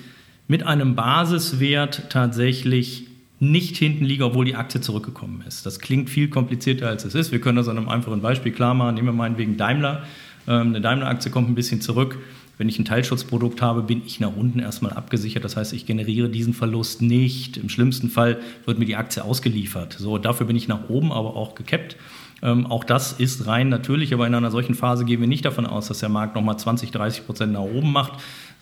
mit 0.49 0.66
einem 0.66 0.94
Basiswert 0.94 2.11
tatsächlich 2.11 3.05
nicht 3.38 3.76
hinten 3.76 4.04
liege, 4.04 4.24
obwohl 4.24 4.44
die 4.44 4.54
Aktie 4.54 4.80
zurückgekommen 4.80 5.44
ist. 5.46 5.66
Das 5.66 5.80
klingt 5.80 6.08
viel 6.08 6.28
komplizierter, 6.28 6.88
als 6.88 7.04
es 7.04 7.14
ist. 7.14 7.32
Wir 7.32 7.40
können 7.40 7.56
das 7.56 7.68
an 7.68 7.76
einem 7.76 7.88
einfachen 7.88 8.22
Beispiel 8.22 8.52
klar 8.52 8.74
machen. 8.74 8.94
Nehmen 8.94 9.08
wir 9.08 9.12
meinetwegen 9.12 9.56
Daimler. 9.56 10.04
Ähm, 10.48 10.68
eine 10.68 10.80
Daimler-Aktie 10.80 11.30
kommt 11.30 11.48
ein 11.48 11.54
bisschen 11.54 11.80
zurück. 11.80 12.18
Wenn 12.58 12.70
ich 12.70 12.78
ein 12.78 12.86
Teilschutzprodukt 12.86 13.60
habe, 13.60 13.82
bin 13.82 14.02
ich 14.06 14.18
nach 14.18 14.34
unten 14.34 14.60
erstmal 14.60 14.94
abgesichert. 14.94 15.44
Das 15.44 15.56
heißt, 15.56 15.74
ich 15.74 15.84
generiere 15.84 16.30
diesen 16.30 16.54
Verlust 16.54 17.02
nicht. 17.02 17.58
Im 17.58 17.68
schlimmsten 17.68 18.08
Fall 18.08 18.40
wird 18.64 18.78
mir 18.78 18.86
die 18.86 18.96
Aktie 18.96 19.22
ausgeliefert. 19.22 19.96
So, 19.98 20.16
dafür 20.16 20.46
bin 20.46 20.56
ich 20.56 20.66
nach 20.66 20.88
oben 20.88 21.12
aber 21.12 21.36
auch 21.36 21.54
gekappt. 21.54 21.96
Ähm, 22.42 22.66
auch 22.66 22.84
das 22.84 23.12
ist 23.12 23.46
rein 23.46 23.68
natürlich, 23.68 24.12
aber 24.12 24.26
in 24.26 24.34
einer 24.34 24.50
solchen 24.50 24.74
Phase 24.74 25.04
gehen 25.04 25.20
wir 25.20 25.28
nicht 25.28 25.44
davon 25.44 25.66
aus, 25.66 25.88
dass 25.88 26.00
der 26.00 26.08
Markt 26.08 26.34
nochmal 26.34 26.58
20, 26.58 26.90
30 26.90 27.26
Prozent 27.26 27.52
nach 27.52 27.60
oben 27.60 27.92
macht, 27.92 28.12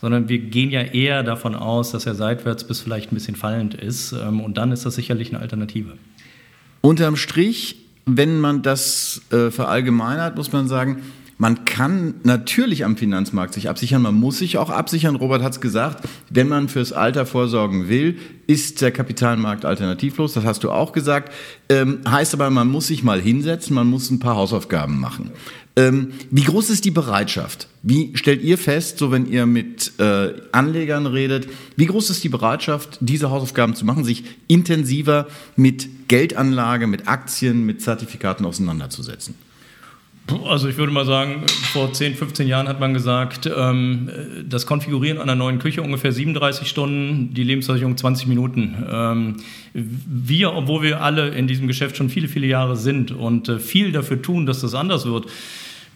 sondern 0.01 0.29
wir 0.29 0.39
gehen 0.39 0.71
ja 0.71 0.83
eher 0.83 1.23
davon 1.23 1.55
aus, 1.55 1.93
dass 1.93 2.07
er 2.07 2.15
seitwärts 2.15 2.65
bis 2.65 2.81
vielleicht 2.81 3.13
ein 3.13 3.15
bisschen 3.15 3.37
fallend 3.37 3.75
ist. 3.75 4.13
Ähm, 4.13 4.41
und 4.41 4.57
dann 4.57 4.73
ist 4.73 4.85
das 4.85 4.95
sicherlich 4.95 5.31
eine 5.31 5.41
Alternative. 5.41 5.93
Unterm 6.81 7.17
Strich, 7.17 7.77
wenn 8.07 8.41
man 8.41 8.63
das 8.63 9.23
äh, 9.31 9.51
verallgemeinert, 9.51 10.37
muss 10.37 10.53
man 10.53 10.69
sagen, 10.69 11.03
man 11.39 11.65
kann 11.65 12.15
natürlich 12.23 12.85
am 12.85 12.97
Finanzmarkt 12.97 13.55
sich 13.55 13.69
absichern, 13.69 14.03
man 14.03 14.15
muss 14.15 14.39
sich 14.39 14.57
auch 14.57 14.71
absichern. 14.71 15.17
Robert 15.17 15.43
hat 15.43 15.53
es 15.53 15.61
gesagt, 15.61 16.07
wenn 16.31 16.49
man 16.49 16.69
fürs 16.69 16.93
Alter 16.93 17.27
vorsorgen 17.27 17.89
will, 17.89 18.19
ist 18.47 18.81
der 18.81 18.93
Kapitalmarkt 18.93 19.65
alternativlos, 19.65 20.35
das 20.35 20.45
hast 20.45 20.63
du 20.63 20.71
auch 20.71 20.93
gesagt. 20.93 21.33
Ähm, 21.69 22.01
heißt 22.09 22.35
aber, 22.35 22.51
man 22.51 22.69
muss 22.69 22.87
sich 22.87 23.03
mal 23.03 23.21
hinsetzen, 23.21 23.75
man 23.75 23.89
muss 23.89 24.11
ein 24.11 24.21
paar 24.21 24.37
Hausaufgaben 24.37 25.01
machen. 25.01 25.33
Ähm, 25.77 26.13
wie 26.31 26.45
groß 26.45 26.71
ist 26.71 26.85
die 26.85 26.93
Bereitschaft? 26.93 27.67
Wie 27.83 28.17
stellt 28.17 28.43
ihr 28.43 28.59
fest, 28.59 28.99
so 28.99 29.11
wenn 29.11 29.27
ihr 29.27 29.45
mit 29.45 29.99
äh, 29.99 30.33
Anlegern 30.53 31.07
redet, 31.07 31.49
wie 31.77 31.87
groß 31.87 32.11
ist 32.11 32.23
die 32.23 32.29
Bereitschaft, 32.29 32.99
diese 33.01 33.31
Hausaufgaben 33.31 33.75
zu 33.75 33.85
machen, 33.85 34.05
sich 34.05 34.23
intensiver 34.47 35.27
mit 35.57 36.09
Geldanlage, 36.09 36.87
mit 36.87 37.09
Aktien, 37.09 37.67
mit 37.67 37.83
Zertifikaten 37.83 38.47
auseinanderzusetzen? 38.47 39.35
Also 40.47 40.69
ich 40.69 40.79
würde 40.79 40.91
mal 40.91 41.05
sagen, 41.05 41.45
vor 41.73 41.93
10, 41.93 42.15
15 42.15 42.49
Jahren 42.49 42.67
hat 42.67 42.81
man 42.81 42.95
gesagt, 42.95 43.51
ähm, 43.55 44.09
das 44.49 44.65
Konfigurieren 44.65 45.21
einer 45.21 45.35
neuen 45.35 45.59
Küche 45.59 45.83
ungefähr 45.83 46.13
37 46.13 46.67
Stunden, 46.67 47.35
die 47.35 47.45
Lebensversicherung 47.45 47.97
20 47.97 48.27
Minuten. 48.29 48.75
Ähm, 48.91 49.37
wir, 49.75 50.55
obwohl 50.55 50.83
wir 50.83 51.03
alle 51.03 51.29
in 51.29 51.47
diesem 51.47 51.69
Geschäft 51.69 51.99
schon 51.99 52.09
viele, 52.09 52.29
viele 52.29 52.47
Jahre 52.47 52.77
sind 52.77 53.11
und 53.11 53.49
äh, 53.51 53.59
viel 53.59 53.93
dafür 53.93 54.23
tun, 54.23 54.47
dass 54.47 54.63
das 54.63 54.75
anders 54.75 55.05
wird, 55.05 55.27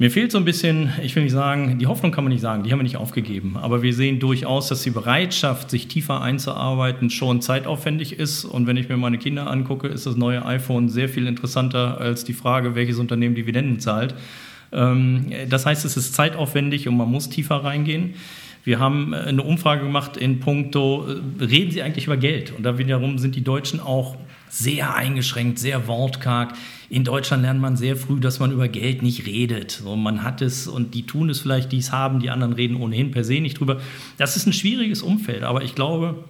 mir 0.00 0.12
fehlt 0.12 0.30
so 0.30 0.38
ein 0.38 0.44
bisschen, 0.44 0.92
ich 1.02 1.16
will 1.16 1.24
nicht 1.24 1.32
sagen, 1.32 1.78
die 1.78 1.88
Hoffnung 1.88 2.12
kann 2.12 2.22
man 2.22 2.32
nicht 2.32 2.40
sagen, 2.40 2.62
die 2.62 2.70
haben 2.70 2.78
wir 2.78 2.84
nicht 2.84 2.96
aufgegeben. 2.96 3.56
Aber 3.56 3.82
wir 3.82 3.92
sehen 3.92 4.20
durchaus, 4.20 4.68
dass 4.68 4.82
die 4.82 4.90
Bereitschaft, 4.90 5.70
sich 5.70 5.88
tiefer 5.88 6.20
einzuarbeiten, 6.20 7.10
schon 7.10 7.42
zeitaufwendig 7.42 8.12
ist. 8.12 8.44
Und 8.44 8.68
wenn 8.68 8.76
ich 8.76 8.88
mir 8.88 8.96
meine 8.96 9.18
Kinder 9.18 9.50
angucke, 9.50 9.88
ist 9.88 10.06
das 10.06 10.16
neue 10.16 10.46
iPhone 10.46 10.88
sehr 10.88 11.08
viel 11.08 11.26
interessanter 11.26 11.98
als 12.00 12.22
die 12.22 12.32
Frage, 12.32 12.76
welches 12.76 12.98
Unternehmen 12.98 13.34
Dividenden 13.34 13.80
zahlt. 13.80 14.14
Ähm, 14.72 15.32
das 15.48 15.66
heißt, 15.66 15.84
es 15.84 15.96
ist 15.96 16.14
zeitaufwendig 16.14 16.86
und 16.86 16.96
man 16.96 17.10
muss 17.10 17.28
tiefer 17.28 17.56
reingehen. 17.56 18.14
Wir 18.62 18.78
haben 18.78 19.14
eine 19.14 19.42
Umfrage 19.42 19.82
gemacht 19.82 20.16
in 20.16 20.38
puncto, 20.38 21.06
äh, 21.08 21.44
reden 21.44 21.72
Sie 21.72 21.82
eigentlich 21.82 22.06
über 22.06 22.16
Geld? 22.16 22.52
Und 22.56 22.62
da 22.62 22.78
wiederum 22.78 23.18
sind 23.18 23.34
die 23.34 23.42
Deutschen 23.42 23.80
auch 23.80 24.16
sehr 24.48 24.94
eingeschränkt, 24.94 25.58
sehr 25.58 25.86
wortkarg. 25.86 26.54
In 26.90 27.04
Deutschland 27.04 27.42
lernt 27.42 27.60
man 27.60 27.76
sehr 27.76 27.96
früh, 27.96 28.20
dass 28.20 28.38
man 28.38 28.52
über 28.52 28.68
Geld 28.68 29.02
nicht 29.02 29.26
redet. 29.26 29.70
So, 29.70 29.96
man 29.96 30.22
hat 30.22 30.42
es 30.42 30.66
und 30.66 30.94
die 30.94 31.04
tun 31.04 31.30
es 31.30 31.40
vielleicht, 31.40 31.72
die 31.72 31.78
es 31.78 31.92
haben, 31.92 32.20
die 32.20 32.30
anderen 32.30 32.52
reden 32.52 32.76
ohnehin 32.76 33.10
per 33.10 33.24
se 33.24 33.40
nicht 33.40 33.60
drüber. 33.60 33.80
Das 34.16 34.36
ist 34.36 34.46
ein 34.46 34.52
schwieriges 34.52 35.02
Umfeld, 35.02 35.42
aber 35.42 35.62
ich 35.62 35.74
glaube, 35.74 36.24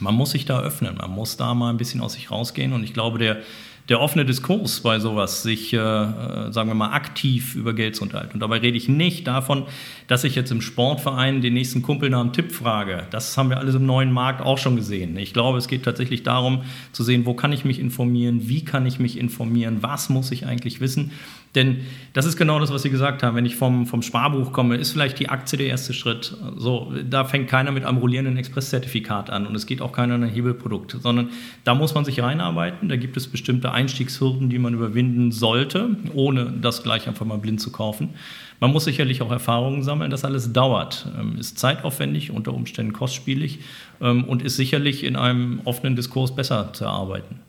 man 0.00 0.14
muss 0.14 0.30
sich 0.30 0.44
da 0.44 0.60
öffnen, 0.60 0.96
man 0.98 1.10
muss 1.10 1.36
da 1.36 1.54
mal 1.54 1.70
ein 1.70 1.78
bisschen 1.78 2.00
aus 2.00 2.14
sich 2.14 2.30
rausgehen 2.30 2.72
und 2.72 2.84
ich 2.84 2.92
glaube, 2.92 3.18
der, 3.18 3.38
der 3.88 4.00
offene 4.00 4.24
Diskurs 4.24 4.80
bei 4.80 4.98
sowas, 4.98 5.42
sich, 5.42 5.72
äh, 5.72 5.76
äh, 5.76 6.52
sagen 6.52 6.68
wir 6.68 6.74
mal, 6.74 6.90
aktiv 6.90 7.54
über 7.54 7.72
Geld 7.72 7.94
zu 7.94 8.02
unterhalten. 8.02 8.34
Und 8.34 8.40
dabei 8.40 8.58
rede 8.58 8.76
ich 8.76 8.88
nicht 8.88 9.26
davon, 9.28 9.64
dass 10.08 10.24
ich 10.24 10.34
jetzt 10.34 10.50
im 10.50 10.60
Sportverein 10.60 11.40
den 11.40 11.54
nächsten 11.54 11.82
Kumpel 11.82 12.10
nach 12.10 12.20
einem 12.20 12.32
Tipp 12.32 12.50
frage. 12.50 13.06
Das 13.10 13.36
haben 13.38 13.48
wir 13.48 13.58
alles 13.58 13.76
im 13.76 13.86
neuen 13.86 14.10
Markt 14.10 14.40
auch 14.40 14.58
schon 14.58 14.74
gesehen. 14.74 15.16
Ich 15.16 15.32
glaube, 15.32 15.58
es 15.58 15.68
geht 15.68 15.84
tatsächlich 15.84 16.24
darum 16.24 16.62
zu 16.90 17.04
sehen, 17.04 17.26
wo 17.26 17.34
kann 17.34 17.52
ich 17.52 17.64
mich 17.64 17.78
informieren, 17.78 18.48
wie 18.48 18.64
kann 18.64 18.86
ich 18.86 18.98
mich 18.98 19.18
informieren, 19.18 19.78
was 19.82 20.08
muss 20.08 20.32
ich 20.32 20.46
eigentlich 20.46 20.80
wissen. 20.80 21.12
Denn 21.56 21.78
das 22.12 22.26
ist 22.26 22.36
genau 22.36 22.60
das, 22.60 22.70
was 22.70 22.82
Sie 22.82 22.90
gesagt 22.90 23.22
haben. 23.22 23.34
Wenn 23.34 23.46
ich 23.46 23.56
vom, 23.56 23.86
vom 23.86 24.02
Sparbuch 24.02 24.52
komme, 24.52 24.76
ist 24.76 24.92
vielleicht 24.92 25.18
die 25.18 25.30
Aktie 25.30 25.56
der 25.56 25.68
erste 25.68 25.94
Schritt. 25.94 26.36
So, 26.56 26.92
da 27.08 27.24
fängt 27.24 27.48
keiner 27.48 27.72
mit 27.72 27.84
einem 27.84 27.96
rollierenden 27.96 28.36
Expresszertifikat 28.36 29.30
an 29.30 29.46
und 29.46 29.54
es 29.54 29.64
geht 29.64 29.80
auch 29.80 29.92
keiner 29.92 30.14
an 30.14 30.24
ein 30.24 30.28
Hebelprodukt, 30.28 30.98
sondern 31.00 31.30
da 31.64 31.74
muss 31.74 31.94
man 31.94 32.04
sich 32.04 32.20
reinarbeiten. 32.20 32.90
Da 32.90 32.96
gibt 32.96 33.16
es 33.16 33.26
bestimmte 33.26 33.72
Einstiegshürden, 33.76 34.48
die 34.48 34.58
man 34.58 34.74
überwinden 34.74 35.30
sollte, 35.32 35.90
ohne 36.14 36.52
das 36.60 36.82
gleich 36.82 37.06
einfach 37.06 37.26
mal 37.26 37.38
blind 37.38 37.60
zu 37.60 37.70
kaufen. 37.70 38.10
Man 38.58 38.72
muss 38.72 38.84
sicherlich 38.84 39.20
auch 39.20 39.30
Erfahrungen 39.30 39.82
sammeln. 39.82 40.10
Das 40.10 40.24
alles 40.24 40.52
dauert, 40.52 41.06
ähm, 41.18 41.36
ist 41.38 41.58
zeitaufwendig, 41.58 42.30
unter 42.30 42.54
Umständen 42.54 42.92
kostspielig 42.92 43.60
ähm, 44.00 44.24
und 44.24 44.42
ist 44.42 44.56
sicherlich 44.56 45.04
in 45.04 45.16
einem 45.16 45.60
offenen 45.64 45.94
Diskurs 45.94 46.34
besser 46.34 46.72
zu 46.72 46.84
erarbeiten. 46.84 47.40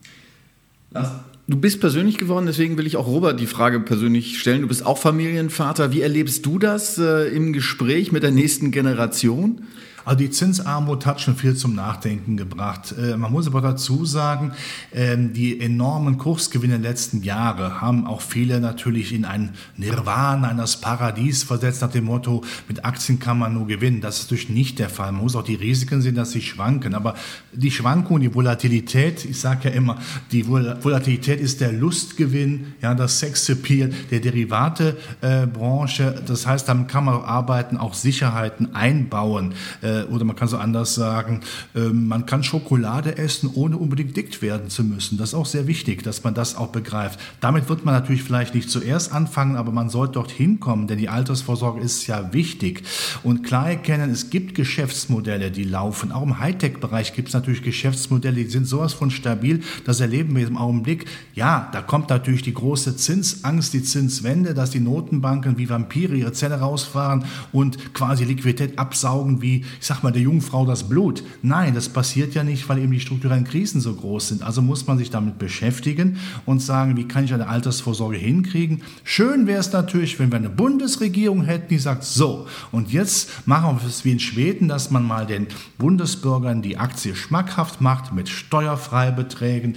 Lars, 0.92 1.12
du 1.48 1.58
bist 1.58 1.80
persönlich 1.80 2.18
geworden, 2.18 2.46
deswegen 2.46 2.78
will 2.78 2.86
ich 2.86 2.98
auch 2.98 3.08
Robert 3.08 3.40
die 3.40 3.48
Frage 3.48 3.80
persönlich 3.80 4.38
stellen. 4.38 4.62
Du 4.62 4.68
bist 4.68 4.86
auch 4.86 4.98
Familienvater. 4.98 5.94
Wie 5.94 6.02
erlebst 6.02 6.46
du 6.46 6.60
das 6.60 6.98
äh, 6.98 7.30
im 7.34 7.54
Gespräch 7.54 8.12
mit 8.12 8.24
der 8.24 8.32
nächsten 8.32 8.72
Generation? 8.72 9.64
Also 10.08 10.20
die 10.20 10.30
Zinsarmut 10.30 11.06
hat 11.06 11.20
schon 11.20 11.36
viel 11.36 11.58
zum 11.58 11.76
Nachdenken 11.76 12.38
gebracht. 12.38 12.96
Äh, 12.98 13.18
man 13.18 13.30
muss 13.30 13.46
aber 13.46 13.60
dazu 13.60 14.06
sagen, 14.06 14.54
ähm, 14.94 15.34
die 15.34 15.60
enormen 15.60 16.18
Kursgewinne 16.18 16.80
der 16.80 16.92
letzten 16.92 17.24
Jahre 17.24 17.82
haben 17.82 18.08
auch 18.08 18.22
viele 18.22 18.62
natürlich 18.62 19.12
in 19.12 19.26
ein 19.26 19.50
Nirvana, 19.76 20.50
in 20.50 20.56
das 20.56 20.80
Paradies 20.80 21.44
versetzt, 21.44 21.82
nach 21.82 21.92
dem 21.92 22.06
Motto, 22.06 22.46
mit 22.70 22.86
Aktien 22.86 23.20
kann 23.20 23.38
man 23.38 23.54
nur 23.54 23.68
gewinnen. 23.68 24.00
Das 24.00 24.20
ist 24.20 24.32
natürlich 24.32 24.48
nicht 24.48 24.80
der 24.80 24.88
Fall. 24.88 25.12
Man 25.12 25.24
muss 25.24 25.36
auch 25.36 25.44
die 25.44 25.56
Risiken 25.56 26.02
sehen, 26.02 26.16
dass 26.16 26.32
sie 26.32 26.42
schwanken. 26.42 26.96
Aber 26.96 27.16
die 27.52 27.70
Schwankung, 27.70 28.22
die 28.22 28.34
Volatilität, 28.34 29.26
ich 29.26 29.42
sage 29.42 29.68
ja 29.68 29.76
immer, 29.76 29.98
die 30.32 30.48
Volatilität 30.48 31.42
ist 31.42 31.60
der 31.60 31.74
Lustgewinn, 31.74 32.76
ja, 32.82 32.96
das 32.96 33.20
Sexappeal 33.20 33.92
der 34.10 34.22
Derivatebranche. 34.22 36.04
Äh, 36.04 36.22
das 36.26 36.48
heißt, 36.48 36.70
damit 36.70 36.88
kann 36.88 37.04
man 37.04 37.16
auch 37.16 37.28
arbeiten, 37.28 37.76
auch 37.76 37.94
Sicherheiten 37.94 38.74
einbauen. 38.74 39.54
Äh, 39.82 39.97
oder 40.06 40.25
man 40.25 40.36
kann 40.36 40.48
so 40.48 40.58
anders 40.58 40.96
sagen, 40.96 41.42
äh, 41.75 41.80
man 41.80 42.25
kann 42.25 42.44
Schokolade 42.44 43.18
essen, 43.18 43.50
ohne 43.54 43.77
unbedingt 43.77 44.16
dick 44.16 44.42
werden 44.42 44.70
zu 44.70 44.84
müssen. 44.84 45.18
Das 45.18 45.30
ist 45.30 45.36
auch 45.36 45.46
sehr 45.46 45.68
wichtig, 45.68 46.04
dass 46.04 46.24
man 46.24 46.34
das 46.34 46.56
auch 46.56 46.68
begreift. 46.68 47.20
Damit 47.39 47.70
wird 47.70 47.86
man 47.86 47.94
natürlich 47.94 48.24
vielleicht 48.24 48.54
nicht 48.56 48.70
zuerst 48.70 49.12
anfangen, 49.12 49.56
aber 49.56 49.72
man 49.72 49.89
sollte 49.89 50.13
dorthin 50.13 50.60
kommen, 50.60 50.88
denn 50.88 50.98
die 50.98 51.10
Altersvorsorge 51.10 51.82
ist 51.82 52.08
ja 52.08 52.34
wichtig. 52.34 52.84
Und 53.24 53.44
klar 53.44 53.70
erkennen, 53.70 54.12
es 54.12 54.30
gibt 54.30 54.56
Geschäftsmodelle, 54.56 55.51
die 55.51 55.63
laufen. 55.63 56.12
Auch 56.12 56.24
im 56.24 56.39
Hightech-Bereich 56.39 57.13
gibt 57.13 57.30
es 57.30 57.34
natürlich 57.34 57.63
Geschäftsmodelle, 57.63 58.44
die 58.44 58.50
sind 58.50 58.66
sowas 58.66 58.94
von 58.94 59.12
stabil. 59.12 59.62
Das 59.86 60.00
erleben 60.00 60.36
wir 60.36 60.48
im 60.48 60.58
Augenblick. 60.58 61.06
Ja, 61.34 61.70
da 61.72 61.82
kommt 61.82 62.10
natürlich 62.10 62.42
die 62.42 62.54
große 62.54 62.98
Zinsangst, 62.98 63.74
die 63.74 63.84
Zinswende, 63.84 64.54
dass 64.54 64.72
die 64.72 64.80
Notenbanken 64.80 65.58
wie 65.58 65.70
Vampire 65.70 66.16
ihre 66.16 66.34
Zelle 66.34 66.60
rausfahren 66.60 67.25
und 67.51 67.94
quasi 67.94 68.25
Liquidität 68.25 68.80
absaugen 68.80 69.42
wie, 69.42 69.66
ich 69.80 69.86
sag 69.88 70.03
mal, 70.03 70.12
der 70.12 70.22
Jungfrau 70.22 70.65
das 70.65 70.88
Blut. 70.88 71.24
Nein, 71.41 71.74
das 71.74 71.89
passiert 71.89 72.36
ja 72.36 72.44
nicht, 72.44 72.67
weil 72.70 72.79
eben 72.79 72.91
die 72.91 73.00
strukturellen 73.00 73.46
Krisen 73.46 73.82
so 73.82 73.94
groß 73.96 74.27
sind. 74.27 74.44
Also 74.44 74.62
muss 74.62 74.86
man 74.86 74.98
sich 74.98 75.10
damit 75.10 75.39
beschäftigen 75.39 76.17
und 76.46 76.62
sagen, 76.62 76.98
wie 76.98 77.08
kann 77.08 77.24
ich 77.24 77.34
eine 77.34 77.48
Altersvorsorge 77.48 78.17
hinkriegen? 78.17 78.84
Schön 79.03 79.48
wäre 79.48 79.60
es 79.60 79.72
natürlich, 79.72 80.20
wenn 80.20 80.32
wir 80.32 80.38
eine 80.38 80.50
Bundesregierung 80.50 81.44
hätten, 81.44 81.70
die 81.70 81.79
sagt, 81.79 82.03
so, 82.03 82.48
und 82.72 82.91
jetzt 82.91 83.48
machen 83.48 83.79
wir 83.82 83.88
es 83.88 84.06
wie 84.06 84.12
in 84.12 84.20
Schweden, 84.20 84.67
dass 84.67 84.91
man 84.91 85.03
mal 85.03 85.25
den 85.25 85.48
Bundesbürgern 85.77 86.62
die 86.62 86.77
Aktie 86.77 87.15
schmackhaft 87.15 87.82
macht 87.82 88.13
mit 88.13 88.29
Steuerfreibeträgen. 88.29 89.75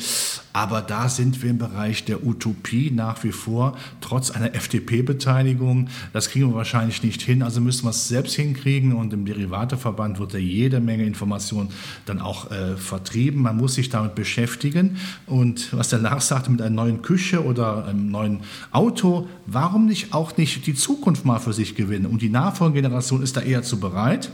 Aber 0.53 0.83
da 0.83 1.09
sind 1.09 1.43
wir 1.43 1.51
im 1.51 1.59
Bereich 1.59 2.05
der 2.05 2.27
Utopie 2.27 2.91
nach 2.91 3.23
wie 3.23 3.31
vor, 3.31 3.77
trotz 4.01 4.33
einer 4.33 4.55
FDP-Beteiligung. 4.55 5.89
Das 6.13 6.31
kriegen 6.31 6.49
wir 6.49 6.57
wahrscheinlich 6.57 7.05
nicht 7.05 7.23
hin. 7.23 7.43
Also 7.43 7.61
müssen 7.61 7.85
wir 7.85 7.91
es 7.91 8.09
selbst 8.09 8.35
hinkriegen. 8.35 8.93
Und 8.93 9.13
im 9.13 9.25
Derivateverband 9.25 10.00
wird 10.19 10.35
da 10.35 10.39
jede 10.39 10.81
Menge 10.81 11.05
Informationen 11.05 11.71
dann 12.07 12.21
auch 12.21 12.51
äh, 12.51 12.77
vertrieben. 12.77 13.43
Man 13.43 13.57
muss 13.57 13.75
sich 13.75 13.89
damit 13.89 14.15
beschäftigen. 14.15 14.97
Und 15.27 15.73
was 15.73 15.89
der 15.89 15.99
Lars 15.99 16.29
sagte 16.29 16.51
mit 16.51 16.61
einer 16.63 16.75
neuen 16.75 17.03
Küche 17.03 17.45
oder 17.45 17.87
einem 17.87 18.11
neuen 18.11 18.41
Auto, 18.71 19.29
warum 19.47 19.87
nicht 19.87 20.13
auch 20.15 20.37
nicht 20.37 20.67
die 20.67 20.75
Zukunft 20.75 21.25
mal 21.25 21.39
für 21.39 21.53
sich 21.53 21.75
gewinnen? 21.75 22.07
Und 22.07 22.23
die 22.23 22.31
Nachfolgegeneration 22.31 23.23
ist 23.23 23.37
da 23.37 23.43
eher 23.43 23.63
zu 23.63 23.81
bereit. 23.81 24.31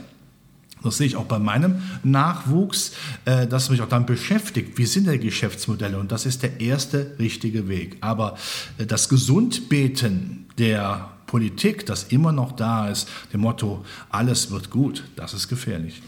Das 0.83 0.97
sehe 0.97 1.07
ich 1.07 1.15
auch 1.15 1.25
bei 1.25 1.39
meinem 1.39 1.81
Nachwuchs, 2.03 2.93
äh, 3.25 3.47
dass 3.47 3.69
mich 3.69 3.81
auch 3.81 3.89
dann 3.89 4.05
beschäftigt, 4.05 4.77
wie 4.77 4.85
sind 4.85 5.07
die 5.07 5.19
Geschäftsmodelle? 5.19 5.97
Und 5.97 6.11
das 6.11 6.25
ist 6.25 6.43
der 6.43 6.59
erste 6.59 7.15
richtige 7.19 7.67
Weg. 7.67 7.97
Aber 8.01 8.37
äh, 8.77 8.85
das 8.85 9.09
Gesundbeten 9.09 10.45
der 10.57 11.09
Politik, 11.27 11.85
das 11.85 12.05
immer 12.05 12.31
noch 12.31 12.53
da 12.53 12.89
ist, 12.89 13.07
dem 13.33 13.41
Motto, 13.41 13.85
alles 14.09 14.49
wird 14.49 14.71
gut, 14.71 15.03
das 15.15 15.33
ist 15.33 15.47
gefährlich. 15.47 16.01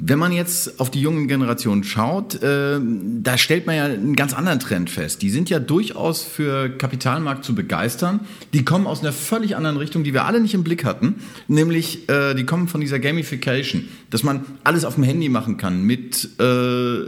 Wenn 0.00 0.20
man 0.20 0.30
jetzt 0.30 0.78
auf 0.78 0.92
die 0.92 1.00
jungen 1.00 1.26
Generationen 1.26 1.82
schaut, 1.82 2.40
äh, 2.40 2.78
da 2.80 3.36
stellt 3.36 3.66
man 3.66 3.74
ja 3.74 3.86
einen 3.86 4.14
ganz 4.14 4.32
anderen 4.32 4.60
Trend 4.60 4.90
fest. 4.90 5.22
Die 5.22 5.30
sind 5.30 5.50
ja 5.50 5.58
durchaus 5.58 6.22
für 6.22 6.68
Kapitalmarkt 6.68 7.44
zu 7.44 7.52
begeistern. 7.56 8.20
Die 8.52 8.64
kommen 8.64 8.86
aus 8.86 9.00
einer 9.00 9.12
völlig 9.12 9.56
anderen 9.56 9.76
Richtung, 9.76 10.04
die 10.04 10.14
wir 10.14 10.24
alle 10.24 10.40
nicht 10.40 10.54
im 10.54 10.62
Blick 10.62 10.84
hatten. 10.84 11.16
Nämlich, 11.48 12.08
äh, 12.08 12.34
die 12.34 12.46
kommen 12.46 12.68
von 12.68 12.80
dieser 12.80 13.00
Gamification, 13.00 13.88
dass 14.10 14.22
man 14.22 14.44
alles 14.62 14.84
auf 14.84 14.94
dem 14.94 15.02
Handy 15.02 15.28
machen 15.28 15.56
kann 15.56 15.82
mit 15.82 16.38
äh, 16.38 16.98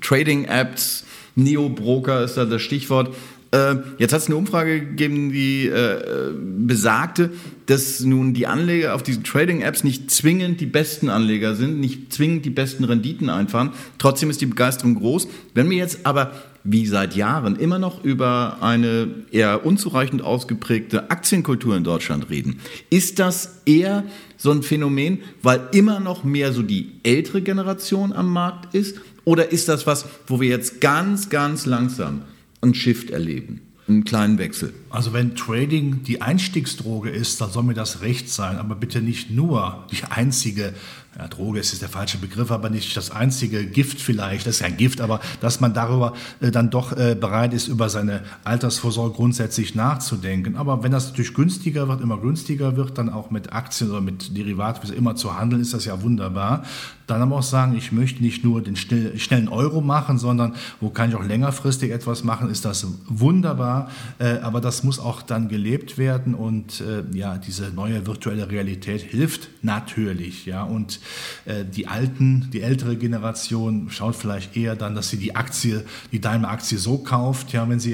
Trading-Apps, 0.00 1.04
Neo-Broker 1.36 2.24
ist 2.24 2.36
da 2.36 2.44
das 2.44 2.62
Stichwort. 2.62 3.14
Äh, 3.52 3.76
jetzt 3.98 4.12
hat 4.12 4.20
es 4.20 4.26
eine 4.26 4.36
Umfrage 4.36 4.80
gegeben, 4.80 5.30
die 5.30 5.66
äh, 5.66 6.32
besagte, 6.58 7.30
dass 7.66 8.00
nun 8.00 8.34
die 8.34 8.46
Anleger 8.46 8.94
auf 8.94 9.02
diesen 9.02 9.24
Trading-Apps 9.24 9.84
nicht 9.84 10.10
zwingend 10.10 10.60
die 10.60 10.66
besten 10.66 11.08
Anleger 11.08 11.54
sind, 11.54 11.80
nicht 11.80 12.12
zwingend 12.12 12.44
die 12.44 12.50
besten 12.50 12.84
Renditen 12.84 13.30
einfahren. 13.30 13.70
Trotzdem 13.98 14.30
ist 14.30 14.40
die 14.40 14.46
Begeisterung 14.46 14.96
groß. 14.96 15.28
Wenn 15.54 15.70
wir 15.70 15.76
jetzt 15.76 16.04
aber 16.04 16.32
wie 16.64 16.86
seit 16.86 17.14
Jahren 17.14 17.54
immer 17.54 17.78
noch 17.78 18.02
über 18.02 18.58
eine 18.60 19.08
eher 19.30 19.64
unzureichend 19.64 20.22
ausgeprägte 20.22 21.10
Aktienkultur 21.10 21.76
in 21.76 21.84
Deutschland 21.84 22.28
reden, 22.28 22.58
ist 22.90 23.20
das 23.20 23.62
eher 23.66 24.04
so 24.36 24.50
ein 24.50 24.64
Phänomen, 24.64 25.20
weil 25.42 25.60
immer 25.72 26.00
noch 26.00 26.24
mehr 26.24 26.52
so 26.52 26.62
die 26.62 26.92
ältere 27.04 27.42
Generation 27.42 28.12
am 28.12 28.32
Markt 28.32 28.74
ist? 28.74 28.96
Oder 29.24 29.52
ist 29.52 29.68
das 29.68 29.86
was, 29.86 30.06
wo 30.26 30.40
wir 30.40 30.48
jetzt 30.48 30.80
ganz, 30.80 31.28
ganz 31.30 31.66
langsam 31.66 32.22
einen 32.66 32.74
Shift 32.74 33.10
erleben? 33.10 33.60
einen 33.88 34.04
kleinen 34.04 34.38
Wechsel. 34.38 34.72
Also 34.96 35.12
wenn 35.12 35.36
Trading 35.36 36.04
die 36.04 36.22
Einstiegsdroge 36.22 37.10
ist, 37.10 37.38
dann 37.42 37.50
soll 37.50 37.64
mir 37.64 37.74
das 37.74 38.00
recht 38.00 38.30
sein, 38.30 38.56
aber 38.56 38.74
bitte 38.74 39.02
nicht 39.02 39.30
nur 39.30 39.84
die 39.90 40.02
einzige 40.08 40.72
ja, 41.18 41.28
Droge 41.28 41.60
ist 41.60 41.80
der 41.80 41.88
falsche 41.88 42.18
Begriff, 42.18 42.50
aber 42.50 42.68
nicht 42.68 42.94
das 42.96 43.10
einzige 43.10 43.66
Gift 43.66 44.00
vielleicht, 44.00 44.46
das 44.46 44.56
ist 44.56 44.62
ein 44.62 44.76
Gift, 44.76 45.00
aber 45.00 45.20
dass 45.40 45.60
man 45.60 45.72
darüber 45.72 46.12
äh, 46.40 46.50
dann 46.50 46.68
doch 46.68 46.92
äh, 46.92 47.16
bereit 47.18 47.54
ist, 47.54 47.68
über 47.68 47.88
seine 47.88 48.22
Altersvorsorge 48.44 49.16
grundsätzlich 49.16 49.74
nachzudenken. 49.74 50.56
Aber 50.56 50.82
wenn 50.82 50.92
das 50.92 51.08
natürlich 51.08 51.32
günstiger 51.32 51.88
wird, 51.88 52.02
immer 52.02 52.18
günstiger 52.18 52.76
wird, 52.76 52.98
dann 52.98 53.08
auch 53.08 53.30
mit 53.30 53.52
Aktien 53.52 53.90
oder 53.90 54.02
mit 54.02 54.36
Derivaten 54.36 54.92
immer 54.92 55.16
zu 55.16 55.38
handeln, 55.38 55.62
ist 55.62 55.72
das 55.72 55.86
ja 55.86 56.02
wunderbar. 56.02 56.64
Dann 57.06 57.22
aber 57.22 57.36
auch 57.36 57.42
sagen, 57.42 57.76
ich 57.76 57.92
möchte 57.92 58.22
nicht 58.22 58.44
nur 58.44 58.60
den 58.60 58.76
schnellen 58.76 59.48
Euro 59.48 59.80
machen, 59.80 60.18
sondern 60.18 60.54
wo 60.80 60.90
kann 60.90 61.08
ich 61.08 61.16
auch 61.16 61.24
längerfristig 61.24 61.92
etwas 61.92 62.24
machen, 62.24 62.50
ist 62.50 62.64
das 62.64 62.86
wunderbar. 63.06 63.90
Äh, 64.18 64.38
aber 64.40 64.60
das 64.60 64.84
muss 64.86 64.98
auch 64.98 65.20
dann 65.20 65.48
gelebt 65.48 65.98
werden 65.98 66.34
und 66.34 66.80
äh, 66.80 67.04
ja, 67.12 67.36
diese 67.36 67.70
neue 67.70 68.06
virtuelle 68.06 68.50
Realität 68.50 69.02
hilft 69.02 69.50
natürlich, 69.62 70.46
ja. 70.46 70.62
Und 70.62 71.00
äh, 71.44 71.64
die 71.64 71.88
alten, 71.88 72.48
die 72.52 72.62
ältere 72.62 72.96
Generation 72.96 73.90
schaut 73.90 74.16
vielleicht 74.16 74.56
eher 74.56 74.76
dann, 74.76 74.94
dass 74.94 75.10
sie 75.10 75.18
die 75.18 75.36
Aktie, 75.36 75.84
die 76.12 76.20
Daimler-Aktie 76.20 76.78
so 76.78 76.98
kauft, 76.98 77.52
ja, 77.52 77.68
wenn 77.68 77.80
sie 77.80 77.92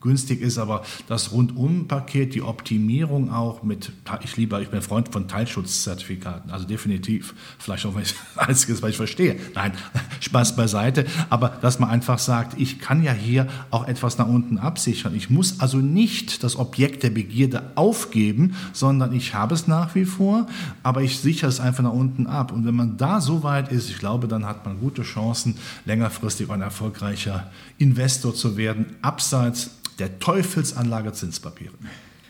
günstig 0.00 0.40
ist, 0.40 0.58
aber 0.58 0.82
das 1.08 1.32
Rundum-Paket, 1.32 2.34
die 2.34 2.42
Optimierung 2.42 3.30
auch 3.30 3.62
mit, 3.62 3.92
ich 4.22 4.36
liebe, 4.36 4.60
ich 4.62 4.70
bin 4.70 4.82
Freund 4.82 5.12
von 5.12 5.28
Teilschutzzertifikaten, 5.28 6.50
also 6.50 6.66
definitiv, 6.66 7.34
vielleicht 7.58 7.86
auch 7.86 7.94
das 7.98 8.14
Einzige, 8.36 8.80
was 8.82 8.90
ich 8.90 8.96
verstehe. 8.96 9.36
Nein, 9.54 9.72
Spaß 10.20 10.56
beiseite, 10.56 11.04
aber 11.28 11.50
dass 11.60 11.78
man 11.78 11.90
einfach 11.90 12.18
sagt, 12.18 12.58
ich 12.58 12.78
kann 12.78 13.02
ja 13.02 13.12
hier 13.12 13.46
auch 13.70 13.86
etwas 13.86 14.18
nach 14.18 14.26
unten 14.26 14.58
absichern. 14.58 15.14
Ich 15.14 15.30
muss 15.30 15.60
also 15.60 15.78
nicht 15.78 16.42
das 16.42 16.56
Objekt 16.56 17.02
der 17.02 17.10
Begierde 17.10 17.72
aufgeben, 17.74 18.54
sondern 18.72 19.12
ich 19.12 19.34
habe 19.34 19.54
es 19.54 19.66
nach 19.66 19.94
wie 19.94 20.04
vor, 20.04 20.46
aber 20.82 21.02
ich 21.02 21.18
sichere 21.18 21.48
es 21.48 21.60
einfach 21.60 21.82
nach 21.82 21.92
unten 21.92 22.26
ab. 22.26 22.52
Und 22.52 22.64
wenn 22.64 22.74
man 22.74 22.96
da 22.96 23.20
so 23.20 23.42
weit 23.42 23.70
ist, 23.70 23.90
ich 23.90 23.98
glaube, 23.98 24.28
dann 24.28 24.46
hat 24.46 24.64
man 24.64 24.80
gute 24.80 25.02
Chancen, 25.02 25.56
längerfristig 25.84 26.50
ein 26.50 26.62
erfolgreicher 26.62 27.50
Investor 27.78 28.34
zu 28.34 28.56
werden, 28.56 28.86
abseits 29.02 29.70
der 30.00 30.18
Teufelsanlage 30.18 31.12
Zinspapiere? 31.12 31.74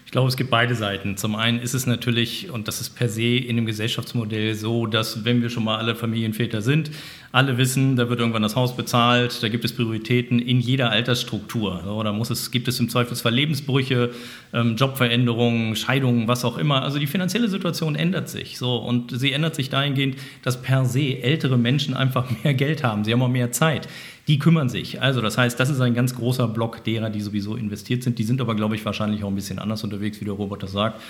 Ich 0.04 0.12
glaube, 0.12 0.28
es 0.28 0.36
gibt 0.36 0.50
beide 0.50 0.74
Seiten. 0.74 1.16
Zum 1.16 1.36
einen 1.36 1.60
ist 1.60 1.72
es 1.72 1.86
natürlich, 1.86 2.50
und 2.50 2.66
das 2.66 2.80
ist 2.80 2.96
per 2.96 3.08
se 3.08 3.36
in 3.36 3.54
dem 3.54 3.64
Gesellschaftsmodell 3.64 4.56
so, 4.56 4.86
dass 4.86 5.24
wenn 5.24 5.40
wir 5.40 5.50
schon 5.50 5.62
mal 5.62 5.78
alle 5.78 5.94
Familienväter 5.94 6.62
sind, 6.62 6.90
alle 7.32 7.58
wissen, 7.58 7.96
da 7.96 8.08
wird 8.08 8.18
irgendwann 8.18 8.42
das 8.42 8.56
Haus 8.56 8.76
bezahlt, 8.76 9.42
da 9.42 9.48
gibt 9.48 9.64
es 9.64 9.72
Prioritäten 9.72 10.40
in 10.40 10.60
jeder 10.60 10.90
Altersstruktur. 10.90 11.82
So, 11.84 12.02
da 12.02 12.12
muss 12.12 12.30
es, 12.30 12.50
gibt 12.50 12.66
es 12.66 12.80
im 12.80 12.88
Zweifelsfall 12.88 13.32
Lebensbrüche, 13.32 14.10
ähm, 14.52 14.76
Jobveränderungen, 14.76 15.76
Scheidungen, 15.76 16.26
was 16.26 16.44
auch 16.44 16.58
immer. 16.58 16.82
Also 16.82 16.98
die 16.98 17.06
finanzielle 17.06 17.48
Situation 17.48 17.94
ändert 17.94 18.28
sich. 18.28 18.58
So, 18.58 18.76
und 18.76 19.18
sie 19.18 19.32
ändert 19.32 19.54
sich 19.54 19.70
dahingehend, 19.70 20.16
dass 20.42 20.60
per 20.60 20.84
se 20.84 21.22
ältere 21.22 21.56
Menschen 21.56 21.94
einfach 21.94 22.26
mehr 22.44 22.54
Geld 22.54 22.82
haben. 22.82 23.04
Sie 23.04 23.12
haben 23.12 23.22
auch 23.22 23.28
mehr 23.28 23.52
Zeit 23.52 23.88
die 24.30 24.38
kümmern 24.38 24.68
sich. 24.68 25.02
Also 25.02 25.20
das 25.20 25.36
heißt, 25.36 25.58
das 25.58 25.70
ist 25.70 25.80
ein 25.80 25.92
ganz 25.92 26.14
großer 26.14 26.46
Block 26.46 26.84
derer, 26.84 27.10
die 27.10 27.20
sowieso 27.20 27.56
investiert 27.56 28.04
sind. 28.04 28.16
Die 28.16 28.22
sind 28.22 28.40
aber, 28.40 28.54
glaube 28.54 28.76
ich, 28.76 28.84
wahrscheinlich 28.84 29.24
auch 29.24 29.28
ein 29.28 29.34
bisschen 29.34 29.58
anders 29.58 29.82
unterwegs, 29.82 30.20
wie 30.20 30.24
der 30.24 30.34
Robert 30.34 30.62
das 30.62 30.70
sagt. 30.70 31.00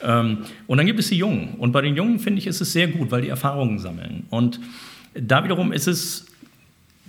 Ähm, 0.00 0.44
und 0.68 0.78
dann 0.78 0.86
gibt 0.86 1.00
es 1.00 1.08
die 1.08 1.16
Jungen. 1.16 1.54
Und 1.58 1.72
bei 1.72 1.80
den 1.80 1.96
Jungen 1.96 2.20
finde 2.20 2.38
ich, 2.38 2.46
ist 2.46 2.60
es 2.60 2.72
sehr 2.72 2.86
gut, 2.86 3.10
weil 3.10 3.22
die 3.22 3.30
Erfahrungen 3.30 3.80
sammeln. 3.80 4.26
Und 4.30 4.60
da 5.20 5.44
wiederum 5.44 5.72
ist 5.72 5.88
es 5.88 6.26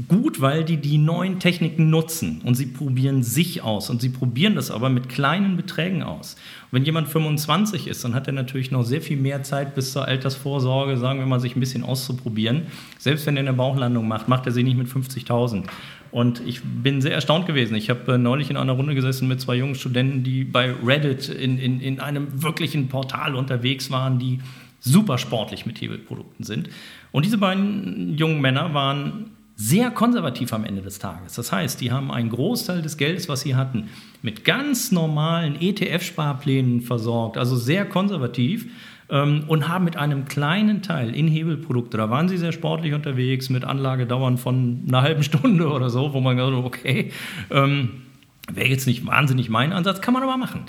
gut, 0.08 0.40
weil 0.40 0.64
die 0.64 0.78
die 0.78 0.98
neuen 0.98 1.40
Techniken 1.40 1.90
nutzen 1.90 2.42
und 2.46 2.56
sie 2.56 2.68
probieren 2.68 3.22
sich 3.22 3.62
aus 3.64 3.90
und 3.90 4.02
sie 4.02 4.10
probieren 4.10 4.56
das 4.56 4.72
aber 4.72 4.90
mit 4.90 5.10
kleinen 5.10 5.58
Beträgen 5.58 6.04
aus. 6.04 6.36
Und 6.72 6.78
wenn 6.78 6.86
jemand 6.86 7.10
25 7.10 7.88
ist, 7.88 8.04
dann 8.06 8.14
hat 8.14 8.28
er 8.28 8.34
natürlich 8.34 8.72
noch 8.72 8.84
sehr 8.84 9.02
viel 9.02 9.18
mehr 9.18 9.44
Zeit 9.44 9.76
bis 9.76 9.92
zur 9.92 10.06
Altersvorsorge, 10.06 10.98
sagen 10.98 11.20
wir 11.20 11.26
mal, 11.26 11.42
sich 11.42 11.56
ein 11.56 11.60
bisschen 11.60 11.84
auszuprobieren. 11.84 12.68
Selbst 12.98 13.26
wenn 13.26 13.36
er 13.36 13.42
eine 13.42 13.54
Bauchlandung 13.54 14.08
macht, 14.08 14.30
macht 14.30 14.46
er 14.46 14.54
sie 14.54 14.64
nicht 14.64 14.78
mit 14.78 14.88
50.000. 14.88 15.64
Und 16.12 16.42
ich 16.46 16.62
bin 16.64 17.02
sehr 17.02 17.14
erstaunt 17.14 17.46
gewesen. 17.46 17.76
Ich 17.76 17.90
habe 17.90 18.14
äh, 18.14 18.18
neulich 18.18 18.50
in 18.50 18.58
einer 18.58 18.74
Runde 18.74 18.96
gesessen 18.96 19.28
mit 19.28 19.42
zwei 19.42 19.56
jungen 19.56 19.76
Studenten, 19.76 20.24
die 20.24 20.44
bei 20.44 20.74
Reddit 20.84 21.30
in, 21.30 21.60
in, 21.60 21.82
in 21.82 22.00
einem 22.00 22.42
wirklichen 22.42 22.88
Portal 22.88 23.36
unterwegs 23.36 23.92
waren, 23.92 24.18
die 24.18 24.40
super 24.80 25.18
sportlich 25.18 25.66
mit 25.66 25.80
Hebelprodukten 25.82 26.46
sind. 26.46 26.70
Und 27.12 27.26
diese 27.26 27.38
beiden 27.38 28.18
jungen 28.18 28.42
Männer 28.42 28.74
waren 28.74 29.32
sehr 29.56 29.92
konservativ 29.92 30.54
am 30.54 30.64
Ende 30.64 30.82
des 30.82 31.00
Tages. 31.00 31.34
Das 31.34 31.52
heißt, 31.52 31.82
die 31.82 31.92
haben 31.92 32.12
einen 32.12 32.30
Großteil 32.30 32.82
des 32.82 32.96
Geldes, 32.96 33.28
was 33.28 33.42
sie 33.42 33.56
hatten, 33.56 33.90
mit 34.22 34.46
ganz 34.46 34.94
normalen 34.94 35.60
ETF-Sparplänen 35.60 36.80
versorgt, 36.80 37.38
also 37.38 37.58
sehr 37.58 37.86
konservativ 37.86 38.68
ähm, 39.10 39.44
und 39.48 39.68
haben 39.68 39.84
mit 39.84 39.98
einem 39.98 40.24
kleinen 40.24 40.82
Teil 40.82 41.14
in 41.14 41.28
Hebelprodukte, 41.28 41.98
da 41.98 42.10
waren 42.10 42.30
sie 42.30 42.38
sehr 42.38 42.54
sportlich 42.54 42.94
unterwegs, 42.94 43.50
mit 43.50 43.66
Anlagedauern 43.66 44.38
von 44.38 44.86
einer 44.88 45.02
halben 45.02 45.24
Stunde 45.24 45.70
oder 45.70 45.90
so, 45.90 46.14
wo 46.14 46.22
man 46.22 46.38
gesagt 46.38 46.56
hat, 46.56 46.64
okay, 46.64 47.12
ähm, 47.52 48.04
wäre 48.50 48.70
jetzt 48.70 48.88
nicht 48.88 49.06
wahnsinnig 49.06 49.50
mein 49.50 49.74
Ansatz, 49.74 50.00
kann 50.00 50.14
man 50.14 50.24
aber 50.24 50.38
machen. 50.38 50.62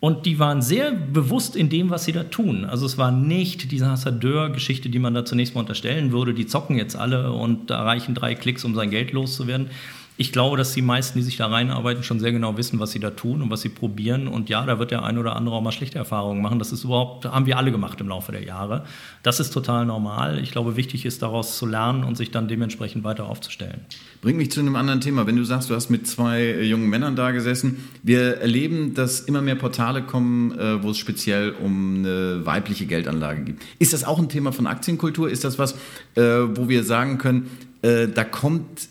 Und 0.00 0.26
die 0.26 0.38
waren 0.38 0.62
sehr 0.62 0.92
bewusst 0.92 1.56
in 1.56 1.70
dem, 1.70 1.90
was 1.90 2.04
sie 2.04 2.12
da 2.12 2.22
tun. 2.22 2.64
Also 2.64 2.86
es 2.86 2.98
war 2.98 3.10
nicht 3.10 3.72
diese 3.72 3.90
Hassadeur-Geschichte, 3.90 4.90
die 4.90 5.00
man 5.00 5.12
da 5.12 5.24
zunächst 5.24 5.54
mal 5.54 5.62
unterstellen 5.62 6.12
würde, 6.12 6.34
die 6.34 6.46
zocken 6.46 6.76
jetzt 6.76 6.94
alle 6.94 7.32
und 7.32 7.68
da 7.68 7.82
reichen 7.82 8.14
drei 8.14 8.36
Klicks, 8.36 8.64
um 8.64 8.76
sein 8.76 8.90
Geld 8.90 9.10
loszuwerden, 9.10 9.70
ich 10.20 10.32
glaube, 10.32 10.56
dass 10.56 10.72
die 10.72 10.82
meisten, 10.82 11.16
die 11.16 11.22
sich 11.22 11.36
da 11.36 11.46
reinarbeiten, 11.46 12.02
schon 12.02 12.18
sehr 12.18 12.32
genau 12.32 12.56
wissen, 12.56 12.80
was 12.80 12.90
sie 12.90 12.98
da 12.98 13.10
tun 13.10 13.40
und 13.40 13.50
was 13.50 13.60
sie 13.60 13.68
probieren. 13.68 14.26
Und 14.26 14.48
ja, 14.48 14.66
da 14.66 14.80
wird 14.80 14.90
der 14.90 15.04
ein 15.04 15.16
oder 15.16 15.36
andere 15.36 15.54
auch 15.54 15.62
mal 15.62 15.70
schlechte 15.70 15.96
Erfahrungen 15.96 16.42
machen. 16.42 16.58
Das 16.58 16.72
ist 16.72 16.82
überhaupt, 16.82 17.24
haben 17.24 17.46
wir 17.46 17.56
alle 17.56 17.70
gemacht 17.70 18.00
im 18.00 18.08
Laufe 18.08 18.32
der 18.32 18.42
Jahre. 18.42 18.84
Das 19.22 19.38
ist 19.38 19.50
total 19.50 19.86
normal. 19.86 20.40
Ich 20.40 20.50
glaube, 20.50 20.74
wichtig 20.74 21.06
ist, 21.06 21.22
daraus 21.22 21.56
zu 21.56 21.66
lernen 21.66 22.02
und 22.02 22.16
sich 22.16 22.32
dann 22.32 22.48
dementsprechend 22.48 23.04
weiter 23.04 23.26
aufzustellen. 23.26 23.82
Bringt 24.20 24.38
mich 24.38 24.50
zu 24.50 24.58
einem 24.58 24.74
anderen 24.74 25.00
Thema. 25.00 25.24
Wenn 25.28 25.36
du 25.36 25.44
sagst, 25.44 25.70
du 25.70 25.76
hast 25.76 25.88
mit 25.88 26.08
zwei 26.08 26.62
jungen 26.62 26.88
Männern 26.88 27.14
da 27.14 27.30
gesessen, 27.30 27.88
wir 28.02 28.38
erleben, 28.38 28.94
dass 28.94 29.20
immer 29.20 29.40
mehr 29.40 29.54
Portale 29.54 30.02
kommen, 30.02 30.50
äh, 30.58 30.82
wo 30.82 30.90
es 30.90 30.98
speziell 30.98 31.52
um 31.62 31.98
eine 31.98 32.44
weibliche 32.44 32.86
Geldanlage 32.86 33.42
geht. 33.42 33.56
Ist 33.78 33.92
das 33.92 34.02
auch 34.02 34.18
ein 34.18 34.28
Thema 34.28 34.50
von 34.50 34.66
Aktienkultur? 34.66 35.30
Ist 35.30 35.44
das 35.44 35.60
was, 35.60 35.74
äh, 36.16 36.22
wo 36.22 36.68
wir 36.68 36.82
sagen 36.82 37.18
können, 37.18 37.48
äh, 37.82 38.08
da 38.08 38.24
kommt 38.24 38.88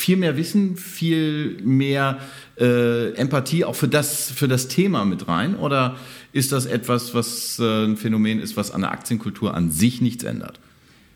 viel 0.00 0.16
mehr 0.16 0.36
Wissen, 0.38 0.76
viel 0.76 1.58
mehr 1.62 2.18
äh, 2.58 3.12
Empathie 3.14 3.64
auch 3.64 3.74
für 3.74 3.86
das, 3.86 4.30
für 4.30 4.48
das 4.48 4.66
Thema 4.66 5.04
mit 5.04 5.28
rein? 5.28 5.56
Oder 5.56 5.96
ist 6.32 6.52
das 6.52 6.64
etwas, 6.64 7.14
was 7.14 7.58
äh, 7.58 7.84
ein 7.84 7.96
Phänomen 7.98 8.40
ist, 8.40 8.56
was 8.56 8.70
an 8.70 8.80
der 8.80 8.92
Aktienkultur 8.92 9.54
an 9.54 9.70
sich 9.70 10.00
nichts 10.00 10.24
ändert? 10.24 10.58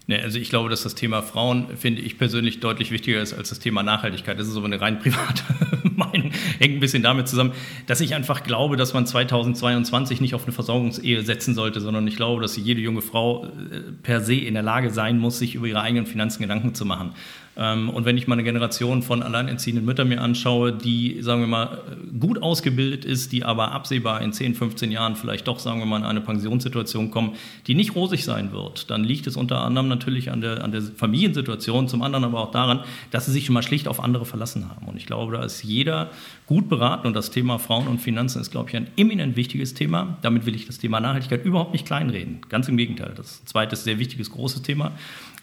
Nee, 0.07 0.21
also 0.21 0.39
ich 0.39 0.51
glaube, 0.51 0.69
dass 0.69 0.83
das 0.83 0.95
Thema 0.95 1.23
Frauen, 1.23 1.67
finde 1.79 2.03
ich 2.03 2.19
persönlich, 2.19 2.61
deutlich 2.61 2.91
wichtiger 2.91 3.23
ist 3.23 3.33
als 3.33 3.49
das 3.49 3.59
Thema 3.59 3.83
Nachhaltigkeit. 3.83 4.39
Das 4.39 4.47
ist 4.47 4.57
aber 4.57 4.67
eine 4.67 4.79
rein 4.79 4.99
private 4.99 5.43
Meinung. 5.97 6.31
Hängt 6.59 6.75
ein 6.75 6.81
bisschen 6.81 7.03
damit 7.03 7.27
zusammen, 7.27 7.53
dass 7.87 8.03
ich 8.03 8.15
einfach 8.15 8.43
glaube, 8.43 8.77
dass 8.77 8.93
man 8.93 9.07
2022 9.07 10.21
nicht 10.21 10.35
auf 10.35 10.45
eine 10.45 10.53
Versorgungsehe 10.53 11.23
setzen 11.23 11.55
sollte, 11.55 11.81
sondern 11.81 12.07
ich 12.07 12.17
glaube, 12.17 12.43
dass 12.43 12.55
jede 12.55 12.83
junge 12.83 13.01
Frau 13.01 13.47
äh, 13.47 13.81
per 14.03 14.21
se 14.21 14.35
in 14.35 14.53
der 14.53 14.63
Lage 14.63 14.91
sein 14.91 15.19
muss, 15.19 15.39
sich 15.39 15.55
über 15.55 15.69
ihre 15.69 15.81
eigenen 15.81 16.05
Finanzen 16.05 16.43
Gedanken 16.43 16.75
zu 16.75 16.85
machen. 16.85 17.15
Ähm, 17.57 17.89
und 17.89 18.05
wenn 18.05 18.17
ich 18.17 18.27
mal 18.27 18.35
eine 18.35 18.45
Generation 18.45 19.03
von 19.03 19.23
alleinerziehenden 19.23 19.85
Müttern 19.85 20.09
mir 20.09 20.21
anschaue, 20.21 20.73
die, 20.73 21.19
sagen 21.21 21.41
wir 21.41 21.47
mal, 21.47 21.83
gut 22.19 22.43
ausgebildet 22.43 23.05
ist, 23.05 23.33
die 23.33 23.45
aber 23.45 23.73
absehbar 23.73 24.23
in 24.23 24.33
10, 24.33 24.55
15 24.55 24.91
Jahren 24.91 25.17
vielleicht 25.17 25.47
doch, 25.47 25.59
sagen 25.59 25.79
wir 25.79 25.87
mal, 25.87 25.99
in 25.99 26.05
eine 26.05 26.21
Pensionssituation 26.21 27.11
kommen, 27.11 27.35
die 27.67 27.75
nicht 27.75 27.95
rosig 27.95 28.25
sein 28.25 28.53
wird, 28.53 28.91
dann 28.91 29.05
liegt 29.05 29.27
es 29.27 29.37
unter 29.37 29.61
anderem 29.61 29.89
natürlich 29.89 30.31
an 30.31 30.41
der, 30.41 30.65
an 30.65 30.73
der 30.73 30.83
Familiensituation, 30.83 31.89
zum 31.89 32.03
anderen 32.03 32.25
aber 32.25 32.41
auch 32.41 32.51
daran, 32.51 32.81
dass 33.11 33.27
sie 33.27 33.33
sich 33.33 33.47
schon 33.47 33.55
mal 33.55 33.63
schlicht 33.63 33.89
auf 33.89 34.03
andere 34.03 34.25
verlassen 34.25 34.69
haben. 34.69 34.87
Und 34.89 34.97
ich 34.97 35.07
glaube, 35.07 35.37
da 35.37 35.45
ist 35.45 35.63
jeder 35.63 36.11
gut 36.47 36.69
beraten 36.69 37.07
und 37.07 37.15
das 37.15 37.31
Thema 37.31 37.59
Frauen 37.59 37.87
und 37.87 38.01
Finanzen 38.01 38.41
ist, 38.41 38.51
glaube 38.51 38.69
ich, 38.71 38.77
ein 38.77 38.89
eminent 38.97 39.37
wichtiges 39.37 39.75
Thema. 39.75 40.19
Damit 40.23 40.47
will 40.47 40.55
ich 40.55 40.67
das 40.67 40.79
Thema 40.79 41.01
Nachhaltigkeit 41.01 41.45
überhaupt 41.45 41.73
nicht 41.73 41.87
kleinreden. 41.87 42.41
Ganz 42.49 42.69
im 42.69 42.77
Gegenteil. 42.77 43.13
Das 43.17 43.45
zweite 43.45 43.75
ist 43.75 43.83
ein 43.83 43.85
sehr 43.85 43.99
wichtiges, 43.99 44.31
großes 44.31 44.63
Thema. 44.63 44.93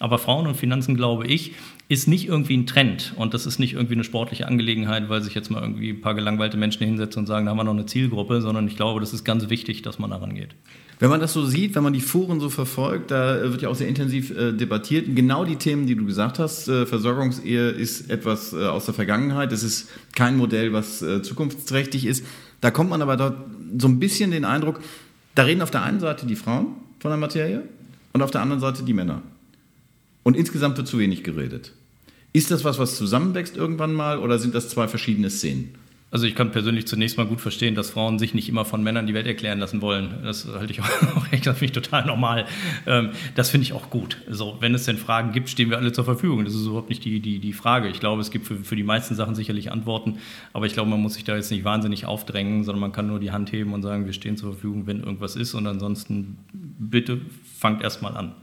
Aber 0.01 0.17
Frauen 0.17 0.47
und 0.47 0.55
Finanzen, 0.55 0.95
glaube 0.95 1.27
ich, 1.27 1.53
ist 1.87 2.07
nicht 2.07 2.27
irgendwie 2.27 2.57
ein 2.57 2.65
Trend 2.65 3.13
und 3.17 3.33
das 3.33 3.45
ist 3.45 3.59
nicht 3.59 3.73
irgendwie 3.73 3.93
eine 3.93 4.03
sportliche 4.03 4.47
Angelegenheit, 4.47 5.09
weil 5.09 5.21
sich 5.21 5.35
jetzt 5.35 5.51
mal 5.51 5.61
irgendwie 5.61 5.91
ein 5.91 6.01
paar 6.01 6.15
gelangweilte 6.15 6.57
Menschen 6.57 6.85
hinsetzen 6.85 7.19
und 7.19 7.27
sagen, 7.27 7.45
da 7.45 7.51
haben 7.51 7.57
wir 7.57 7.63
noch 7.63 7.73
eine 7.73 7.85
Zielgruppe, 7.85 8.41
sondern 8.41 8.67
ich 8.67 8.75
glaube, 8.75 8.99
das 8.99 9.13
ist 9.13 9.23
ganz 9.23 9.49
wichtig, 9.49 9.83
dass 9.83 9.99
man 9.99 10.09
daran 10.09 10.33
geht. 10.33 10.55
Wenn 10.97 11.09
man 11.09 11.19
das 11.19 11.33
so 11.33 11.45
sieht, 11.45 11.75
wenn 11.75 11.83
man 11.83 11.93
die 11.93 12.01
Foren 12.01 12.39
so 12.39 12.49
verfolgt, 12.49 13.11
da 13.11 13.41
wird 13.43 13.61
ja 13.61 13.69
auch 13.69 13.75
sehr 13.75 13.87
intensiv 13.87 14.31
äh, 14.31 14.53
debattiert. 14.53 15.15
Genau 15.15 15.45
die 15.45 15.55
Themen, 15.57 15.85
die 15.85 15.95
du 15.95 16.05
gesagt 16.05 16.39
hast, 16.39 16.67
äh, 16.67 16.85
Versorgungsehe 16.85 17.69
ist 17.69 18.09
etwas 18.09 18.53
äh, 18.53 18.65
aus 18.65 18.85
der 18.85 18.93
Vergangenheit. 18.93 19.51
Es 19.51 19.61
ist 19.61 19.89
kein 20.15 20.37
Modell, 20.37 20.73
was 20.73 21.01
äh, 21.01 21.21
zukunftsträchtig 21.21 22.05
ist. 22.05 22.25
Da 22.59 22.71
kommt 22.71 22.89
man 22.89 23.01
aber 23.01 23.17
dort 23.17 23.37
so 23.77 23.87
ein 23.87 23.99
bisschen 23.99 24.31
den 24.31 24.45
Eindruck, 24.45 24.79
da 25.35 25.43
reden 25.43 25.61
auf 25.61 25.71
der 25.71 25.83
einen 25.83 25.99
Seite 25.99 26.25
die 26.25 26.35
Frauen 26.35 26.67
von 26.99 27.11
der 27.11 27.17
Materie 27.17 27.63
und 28.13 28.21
auf 28.21 28.31
der 28.31 28.41
anderen 28.41 28.61
Seite 28.61 28.83
die 28.83 28.93
Männer. 28.93 29.21
Und 30.23 30.37
insgesamt 30.37 30.77
wird 30.77 30.87
zu 30.87 30.99
wenig 30.99 31.23
geredet. 31.23 31.73
Ist 32.33 32.51
das 32.51 32.63
was, 32.63 32.79
was 32.79 32.95
zusammenwächst 32.95 33.57
irgendwann 33.57 33.93
mal 33.93 34.19
oder 34.19 34.39
sind 34.39 34.55
das 34.55 34.69
zwei 34.69 34.87
verschiedene 34.87 35.29
Szenen? 35.29 35.75
Also 36.11 36.27
ich 36.27 36.35
kann 36.35 36.51
persönlich 36.51 36.87
zunächst 36.87 37.17
mal 37.17 37.25
gut 37.25 37.39
verstehen, 37.39 37.73
dass 37.73 37.91
Frauen 37.91 38.19
sich 38.19 38.33
nicht 38.33 38.49
immer 38.49 38.65
von 38.65 38.83
Männern 38.83 39.07
die 39.07 39.13
Welt 39.13 39.27
erklären 39.27 39.59
lassen 39.59 39.81
wollen. 39.81 40.09
Das 40.23 40.45
halte 40.45 40.73
ich 40.73 40.81
auch 40.81 41.31
echt, 41.31 41.45
finde 41.45 41.65
ich 41.65 41.71
total 41.71 42.05
normal. 42.05 42.45
Ähm, 42.85 43.11
das 43.35 43.49
finde 43.49 43.63
ich 43.63 43.71
auch 43.71 43.89
gut. 43.89 44.17
Also 44.27 44.57
wenn 44.59 44.75
es 44.75 44.83
denn 44.83 44.97
Fragen 44.97 45.31
gibt, 45.31 45.47
stehen 45.47 45.69
wir 45.69 45.77
alle 45.77 45.93
zur 45.93 46.03
Verfügung. 46.03 46.43
Das 46.43 46.53
ist 46.53 46.65
überhaupt 46.65 46.89
nicht 46.89 47.05
die, 47.05 47.21
die, 47.21 47.39
die 47.39 47.53
Frage. 47.53 47.87
Ich 47.87 48.01
glaube, 48.01 48.21
es 48.21 48.29
gibt 48.29 48.45
für, 48.45 48.57
für 48.57 48.75
die 48.75 48.83
meisten 48.83 49.15
Sachen 49.15 49.35
sicherlich 49.35 49.71
Antworten, 49.71 50.17
aber 50.51 50.65
ich 50.65 50.73
glaube, 50.73 50.89
man 50.89 51.01
muss 51.01 51.13
sich 51.13 51.23
da 51.23 51.37
jetzt 51.37 51.49
nicht 51.49 51.63
wahnsinnig 51.63 52.05
aufdrängen, 52.05 52.65
sondern 52.65 52.81
man 52.81 52.91
kann 52.91 53.07
nur 53.07 53.21
die 53.21 53.31
Hand 53.31 53.53
heben 53.53 53.73
und 53.73 53.81
sagen, 53.81 54.05
wir 54.05 54.13
stehen 54.13 54.35
zur 54.35 54.51
Verfügung, 54.51 54.87
wenn 54.87 54.99
irgendwas 54.99 55.37
ist 55.37 55.53
und 55.53 55.65
ansonsten 55.65 56.37
bitte 56.53 57.21
fangt 57.57 57.83
erst 57.83 58.01
mal 58.01 58.17
an. 58.17 58.33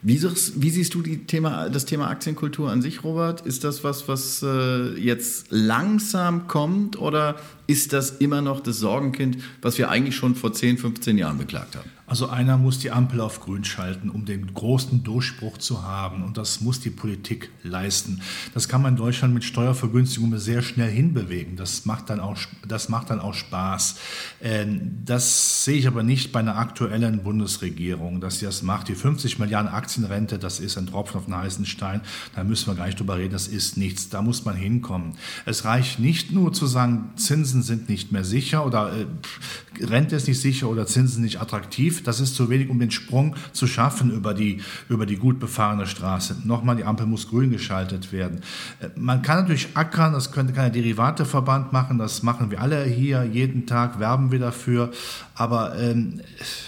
Wie, 0.00 0.22
wie, 0.22 0.70
siehst 0.70 0.94
du 0.94 1.02
Thema, 1.02 1.68
das 1.68 1.84
Thema 1.84 2.08
Aktienkultur 2.08 2.70
an 2.70 2.82
sich, 2.82 3.02
Robert? 3.02 3.40
Ist 3.40 3.64
das 3.64 3.82
was, 3.82 4.06
was 4.06 4.42
äh, 4.42 4.94
jetzt 4.94 5.46
langsam 5.50 6.46
kommt 6.46 6.98
oder 6.98 7.36
ist 7.66 7.92
das 7.92 8.10
immer 8.10 8.40
noch 8.40 8.60
das 8.60 8.78
Sorgenkind, 8.78 9.38
was 9.60 9.76
wir 9.76 9.90
eigentlich 9.90 10.14
schon 10.14 10.36
vor 10.36 10.52
10, 10.52 10.78
15 10.78 11.18
Jahren 11.18 11.38
beklagt 11.38 11.74
haben? 11.74 11.97
Also 12.08 12.28
einer 12.28 12.56
muss 12.56 12.78
die 12.78 12.90
Ampel 12.90 13.20
auf 13.20 13.40
grün 13.40 13.64
schalten, 13.64 14.08
um 14.08 14.24
den 14.24 14.54
großen 14.54 15.04
Durchbruch 15.04 15.58
zu 15.58 15.82
haben. 15.82 16.24
Und 16.24 16.38
das 16.38 16.62
muss 16.62 16.80
die 16.80 16.88
Politik 16.88 17.50
leisten. 17.62 18.22
Das 18.54 18.66
kann 18.66 18.80
man 18.80 18.94
in 18.94 18.96
Deutschland 18.96 19.34
mit 19.34 19.44
Steuervergünstigungen 19.44 20.38
sehr 20.38 20.62
schnell 20.62 20.90
hinbewegen. 20.90 21.56
Das 21.56 21.84
macht 21.84 22.08
dann 22.08 22.18
auch, 22.18 22.38
das 22.66 22.88
macht 22.88 23.10
dann 23.10 23.20
auch 23.20 23.34
Spaß. 23.34 23.96
Ähm, 24.42 25.02
das 25.04 25.64
sehe 25.64 25.76
ich 25.76 25.86
aber 25.86 26.02
nicht 26.02 26.32
bei 26.32 26.40
einer 26.40 26.56
aktuellen 26.56 27.22
Bundesregierung, 27.22 28.22
dass 28.22 28.38
sie 28.38 28.46
das 28.46 28.62
macht. 28.62 28.88
Die 28.88 28.94
50 28.94 29.38
Milliarden 29.38 29.70
Aktienrente, 29.70 30.38
das 30.38 30.60
ist 30.60 30.78
ein 30.78 30.86
Tropfen 30.86 31.18
auf 31.18 31.26
den 31.26 31.36
heißen 31.36 31.66
Stein. 31.66 32.00
Da 32.34 32.42
müssen 32.42 32.68
wir 32.68 32.74
gar 32.74 32.86
nicht 32.86 32.98
drüber 32.98 33.18
reden. 33.18 33.32
Das 33.32 33.48
ist 33.48 33.76
nichts. 33.76 34.08
Da 34.08 34.22
muss 34.22 34.46
man 34.46 34.56
hinkommen. 34.56 35.12
Es 35.44 35.66
reicht 35.66 35.98
nicht 35.98 36.32
nur 36.32 36.54
zu 36.54 36.66
sagen, 36.66 37.10
Zinsen 37.16 37.62
sind 37.62 37.90
nicht 37.90 38.12
mehr 38.12 38.24
sicher 38.24 38.64
oder 38.64 38.94
äh, 38.96 39.84
Rente 39.84 40.16
ist 40.16 40.26
nicht 40.26 40.40
sicher 40.40 40.70
oder 40.70 40.86
Zinsen 40.86 41.22
nicht 41.22 41.40
attraktiv 41.40 41.97
das 42.06 42.20
ist 42.20 42.34
zu 42.34 42.48
wenig, 42.48 42.70
um 42.70 42.78
den 42.78 42.90
Sprung 42.90 43.36
zu 43.52 43.66
schaffen 43.66 44.10
über 44.10 44.34
die, 44.34 44.60
über 44.88 45.06
die 45.06 45.16
gut 45.16 45.38
befahrene 45.38 45.86
Straße. 45.86 46.36
Nochmal, 46.44 46.76
die 46.76 46.84
Ampel 46.84 47.06
muss 47.06 47.28
grün 47.28 47.50
geschaltet 47.50 48.12
werden. 48.12 48.40
Äh, 48.80 48.88
man 48.96 49.22
kann 49.22 49.42
natürlich 49.42 49.68
ackern, 49.74 50.12
das 50.12 50.32
könnte 50.32 50.52
kein 50.52 50.72
Derivateverband 50.72 51.72
machen, 51.72 51.98
das 51.98 52.22
machen 52.22 52.50
wir 52.50 52.60
alle 52.60 52.84
hier, 52.84 53.24
jeden 53.24 53.66
Tag 53.66 54.00
werben 54.00 54.32
wir 54.32 54.38
dafür. 54.38 54.90
Aber 55.34 55.78
ähm, 55.78 56.20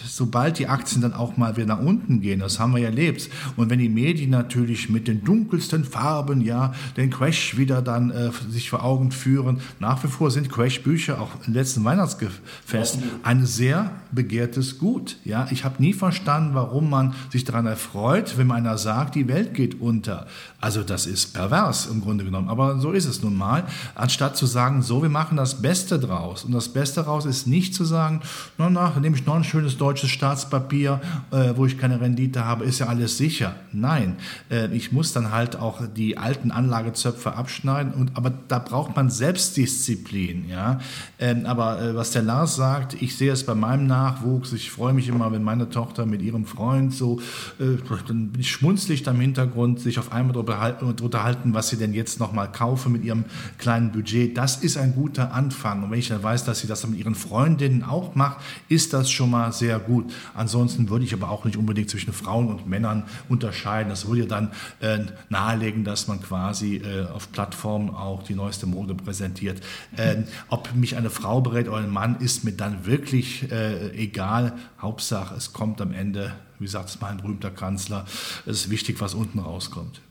sobald 0.06 0.58
die 0.58 0.68
Aktien 0.68 1.02
dann 1.02 1.14
auch 1.14 1.36
mal 1.36 1.56
wieder 1.56 1.66
nach 1.66 1.80
unten 1.80 2.20
gehen, 2.20 2.40
das 2.40 2.60
haben 2.60 2.72
wir 2.72 2.78
ja 2.78 2.90
erlebt, 2.90 3.30
und 3.56 3.70
wenn 3.70 3.78
die 3.78 3.88
Medien 3.88 4.30
natürlich 4.30 4.90
mit 4.90 5.08
den 5.08 5.24
dunkelsten 5.24 5.84
Farben 5.84 6.40
ja 6.40 6.72
den 6.96 7.10
Crash 7.10 7.56
wieder 7.56 7.82
dann 7.82 8.10
äh, 8.10 8.30
sich 8.50 8.68
vor 8.68 8.84
Augen 8.84 9.12
führen, 9.12 9.60
nach 9.78 10.02
wie 10.04 10.08
vor 10.08 10.30
sind 10.30 10.50
Crash-Bücher 10.50 11.20
auch 11.20 11.30
im 11.46 11.54
letzten 11.54 11.84
Weihnachtsfest 11.84 12.98
ein 13.22 13.46
sehr 13.46 13.92
begehrtes 14.12 14.78
Gut. 14.78 15.16
Ja, 15.24 15.46
ich 15.50 15.64
habe 15.64 15.82
nie 15.82 15.92
verstanden, 15.92 16.54
warum 16.54 16.88
man 16.88 17.14
sich 17.30 17.44
daran 17.44 17.66
erfreut, 17.66 18.38
wenn 18.38 18.50
einer 18.50 18.78
sagt, 18.78 19.14
die 19.14 19.28
Welt 19.28 19.54
geht 19.54 19.80
unter. 19.80 20.26
Also 20.60 20.82
das 20.82 21.06
ist 21.06 21.34
pervers 21.34 21.86
im 21.86 22.00
Grunde 22.00 22.24
genommen, 22.24 22.48
aber 22.48 22.78
so 22.78 22.92
ist 22.92 23.06
es 23.06 23.22
nun 23.22 23.36
mal. 23.36 23.64
Anstatt 23.94 24.36
zu 24.36 24.46
sagen, 24.46 24.82
so, 24.82 25.02
wir 25.02 25.08
machen 25.08 25.36
das 25.36 25.60
Beste 25.62 25.98
draus. 25.98 26.44
Und 26.44 26.52
das 26.52 26.68
Beste 26.68 27.02
draus 27.02 27.26
ist 27.26 27.46
nicht 27.46 27.74
zu 27.74 27.84
sagen, 27.84 28.20
na, 28.58 28.70
na, 28.70 28.92
nehme 29.00 29.16
ich 29.16 29.26
noch 29.26 29.36
ein 29.36 29.44
schönes 29.44 29.76
deutsches 29.76 30.10
Staatspapier, 30.10 31.00
äh, 31.30 31.52
wo 31.54 31.66
ich 31.66 31.78
keine 31.78 32.00
Rendite 32.00 32.44
habe, 32.44 32.64
ist 32.64 32.78
ja 32.78 32.86
alles 32.86 33.16
sicher. 33.16 33.54
Nein, 33.72 34.16
äh, 34.50 34.74
ich 34.74 34.92
muss 34.92 35.12
dann 35.12 35.32
halt 35.32 35.56
auch 35.56 35.82
die 35.96 36.18
alten 36.18 36.50
Anlagezöpfe 36.50 37.34
abschneiden. 37.34 37.92
Und, 37.92 38.16
aber 38.16 38.32
da 38.48 38.58
braucht 38.58 38.96
man 38.96 39.10
Selbstdisziplin. 39.10 40.48
Ja? 40.48 40.80
Ähm, 41.20 41.44
aber 41.44 41.80
äh, 41.82 41.94
was 41.94 42.12
der 42.12 42.22
Lars 42.22 42.56
sagt, 42.56 43.00
ich 43.02 43.14
sehe 43.14 43.30
es 43.30 43.44
bei 43.44 43.54
meinem 43.54 43.86
Nachwuchs. 43.86 44.52
Ich 44.54 44.70
freue 44.70 44.94
mich 44.94 45.06
immer, 45.08 45.30
wenn 45.32 45.42
meine 45.42 45.68
Tochter 45.68 46.06
mit 46.06 46.22
ihrem 46.22 46.46
Freund 46.46 46.94
so, 46.94 47.20
äh, 47.58 47.76
dann 48.08 48.30
bin 48.30 48.40
ich 48.40 48.50
schmunzlig 48.50 49.02
da 49.02 49.10
im 49.10 49.20
Hintergrund, 49.20 49.80
sich 49.80 49.98
auf 49.98 50.12
einmal 50.12 50.32
darüber 50.32 51.04
unterhalten, 51.04 51.52
was 51.52 51.68
sie 51.68 51.76
denn 51.76 51.92
jetzt 51.92 52.20
nochmal 52.20 52.50
kaufen 52.50 52.92
mit 52.92 53.04
ihrem 53.04 53.26
kleinen 53.58 53.92
Budget. 53.92 54.36
Das 54.36 54.56
ist 54.56 54.78
ein 54.78 54.94
guter 54.94 55.34
Anfang. 55.34 55.84
Und 55.84 55.90
wenn 55.90 55.98
ich 55.98 56.08
dann 56.08 56.22
weiß, 56.22 56.44
dass 56.44 56.60
sie 56.60 56.66
das 56.66 56.86
mit 56.86 56.98
ihren 56.98 57.14
Freundinnen 57.14 57.84
auch 57.84 58.14
macht, 58.14 58.38
ist 58.68 58.94
das 58.94 59.10
schon 59.10 59.30
mal 59.30 59.52
sehr 59.52 59.78
gut. 59.78 60.10
Ansonsten 60.34 60.88
würde 60.88 61.04
ich 61.04 61.12
aber 61.12 61.30
auch 61.30 61.44
nicht 61.44 61.58
unbedingt 61.58 61.90
zwischen 61.90 62.14
Frauen 62.14 62.48
und 62.48 62.66
Männern 62.66 63.04
unterscheiden. 63.28 63.90
Das 63.90 64.06
würde 64.06 64.22
ja 64.22 64.26
dann 64.26 64.52
äh, 64.80 65.00
nahelegen, 65.28 65.84
dass 65.84 66.08
man 66.08 66.22
quasi 66.22 66.76
äh, 66.76 67.06
auf 67.06 67.30
Plattformen 67.30 67.90
auch 67.90 68.22
die 68.22 68.34
neueste 68.34 68.66
Mode 68.66 68.94
präsentiert. 68.94 69.60
Äh, 69.96 70.22
ob 70.48 70.74
mich 70.74 70.96
eine 70.96 71.09
Frau 71.10 71.40
berät 71.40 71.68
oder 71.68 71.78
ein 71.78 71.90
Mann, 71.90 72.16
ist 72.20 72.44
mir 72.44 72.52
dann 72.52 72.86
wirklich 72.86 73.50
äh, 73.50 73.90
egal. 73.92 74.56
Hauptsache, 74.80 75.34
es 75.34 75.52
kommt 75.52 75.80
am 75.80 75.92
Ende 75.92 76.32
wie 76.60 76.68
sagt 76.68 76.90
es 76.90 77.00
mal 77.00 77.08
ein 77.08 77.16
berühmter 77.16 77.50
Kanzler, 77.50 78.04
es 78.46 78.64
ist 78.64 78.70
wichtig, 78.70 79.00
was 79.00 79.14
unten 79.14 79.40
rauskommt. 79.40 80.02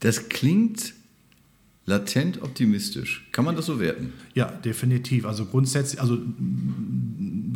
Das 0.00 0.28
klingt 0.28 0.92
latent 1.86 2.42
optimistisch. 2.42 3.26
Kann 3.32 3.44
man 3.44 3.56
das 3.56 3.66
so 3.66 3.78
werten? 3.78 4.12
Ja, 4.34 4.46
definitiv. 4.46 5.24
Also 5.24 5.46
grundsätzlich, 5.46 6.00
also 6.00 6.18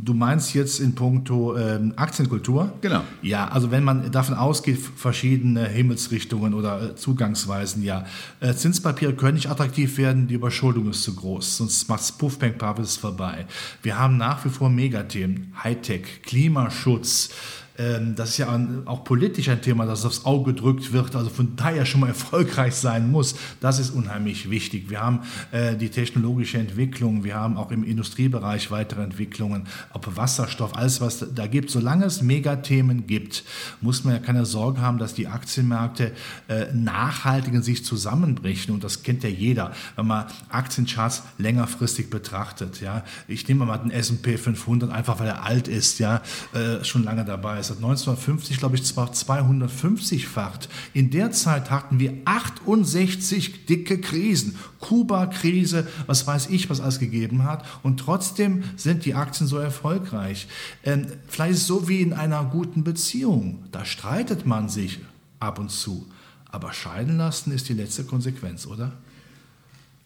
du 0.09 0.15
meinst 0.15 0.55
jetzt 0.55 0.81
in 0.81 0.95
puncto 0.95 1.57
ähm, 1.57 1.93
Aktienkultur? 1.97 2.73
Genau. 2.81 3.03
Ja, 3.21 3.49
also 3.49 3.71
wenn 3.71 3.85
man 3.85 4.11
davon 4.11 4.35
ausgeht, 4.35 4.79
verschiedene 4.79 5.69
Himmelsrichtungen 5.69 6.55
oder 6.55 6.83
äh, 6.83 6.97
Zugangsweisen, 6.97 7.83
ja. 7.83 8.05
Äh, 8.41 8.55
Zinspapiere 8.55 9.13
können 9.15 9.35
nicht 9.35 9.51
attraktiv 9.51 9.99
werden, 9.99 10.27
die 10.27 10.35
Überschuldung 10.35 10.89
ist 10.91 11.03
zu 11.03 11.15
groß, 11.15 11.59
sonst 11.59 11.89
macht 11.89 12.01
es 12.01 12.13
Puffbank 12.13 12.57
ist 12.79 12.97
vorbei. 12.97 13.47
Wir 13.83 13.99
haben 13.99 14.17
nach 14.17 14.45
wie 14.45 14.49
vor 14.49 14.71
Megathemen, 14.71 15.53
Hightech, 15.63 16.23
Klimaschutz, 16.23 17.31
das 17.79 18.31
ist 18.31 18.39
ja 18.39 18.61
auch 18.87 19.05
politisch 19.05 19.49
ein 19.49 19.63
Thema, 19.63 19.87
das 19.87 20.05
aufs 20.05 20.25
Auge 20.25 20.53
gedrückt 20.53 20.93
wird, 20.93 21.15
also 21.15 21.31
von 21.31 21.55
daher 21.55 21.87
schon 21.87 22.01
mal 22.01 22.09
erfolgreich 22.09 22.75
sein 22.75 23.11
muss. 23.11 23.37
Das 23.61 23.79
ist 23.79 23.91
unheimlich 23.91 24.51
wichtig. 24.51 24.91
Wir 24.91 25.01
haben 25.01 25.21
äh, 25.53 25.77
die 25.77 25.89
technologische 25.89 26.59
Entwicklung, 26.59 27.23
wir 27.23 27.37
haben 27.37 27.57
auch 27.57 27.71
im 27.71 27.85
Industriebereich 27.85 28.73
weitere 28.73 29.03
Entwicklungen, 29.03 29.69
ob 29.93 30.17
Wasserstoff, 30.17 30.77
alles 30.77 31.01
was 31.01 31.25
da 31.33 31.47
gibt. 31.47 31.71
Solange 31.71 32.07
es 32.07 32.21
Megathemen 32.21 33.07
gibt, 33.07 33.45
muss 33.81 34.03
man 34.03 34.15
ja 34.15 34.21
keine 34.21 34.45
Sorge 34.45 34.81
haben, 34.81 34.99
dass 34.99 35.15
die 35.15 35.29
Aktienmärkte 35.29 36.13
äh, 36.49 36.67
nachhaltig 36.73 37.55
in 37.55 37.63
sich 37.63 37.85
zusammenbrechen. 37.85 38.75
Und 38.75 38.83
das 38.83 39.05
kennt 39.05 39.23
ja 39.23 39.31
jeder, 39.31 39.73
wenn 39.95 40.07
man 40.07 40.27
Aktiencharts 40.49 41.23
längerfristig 41.39 42.11
betrachtet. 42.11 42.81
Ja, 42.81 43.05
ich 43.29 43.47
nehme 43.47 43.67
mal 43.67 43.79
den 43.79 43.93
S&P 43.93 44.37
500 44.37 44.91
einfach, 44.91 45.21
weil 45.21 45.29
er 45.29 45.45
alt 45.45 45.69
ist, 45.69 46.01
ja, 46.01 46.23
äh, 46.55 46.83
schon 46.85 47.05
lange 47.05 47.25
dabei 47.25 47.61
ist 47.61 47.68
verbessert. 47.69 47.77
1950, 47.77 48.59
glaube 48.59 48.77
ich, 48.77 48.85
zwar 48.85 49.13
250-facht. 49.13 50.69
In 50.95 51.11
der 51.11 51.31
Zeit 51.31 51.71
hatten 51.71 51.99
wir 51.99 52.15
68 52.25 53.67
dicke 53.67 54.01
Krisen. 54.01 54.57
Kuba-Krise, 54.81 55.87
was 56.07 56.27
weiß 56.27 56.49
ich, 56.51 56.71
was 56.71 56.81
alles 56.81 56.99
gegeben 56.99 57.45
hat. 57.45 57.65
Und 57.83 58.01
trotzdem 58.01 58.65
sind 58.77 59.05
die 59.05 59.15
Aktien 59.15 59.47
so 59.47 59.59
erfolgreich. 59.59 60.49
Ähm, 60.85 61.07
vielleicht 61.29 61.53
ist 61.53 61.61
es 61.63 61.67
so 61.67 61.89
wie 61.89 62.01
in 62.01 62.13
einer 62.13 62.45
guten 62.45 62.85
Beziehung. 62.85 63.65
Da 63.73 63.85
streitet 63.85 64.47
man 64.47 64.69
sich 64.69 65.01
ab 65.41 65.59
und 65.59 65.71
zu. 65.71 66.07
Aber 66.51 66.73
scheiden 66.73 67.19
lassen 67.19 67.53
ist 67.53 67.69
die 67.69 67.75
letzte 67.75 68.05
Konsequenz, 68.05 68.67
oder? 68.67 68.93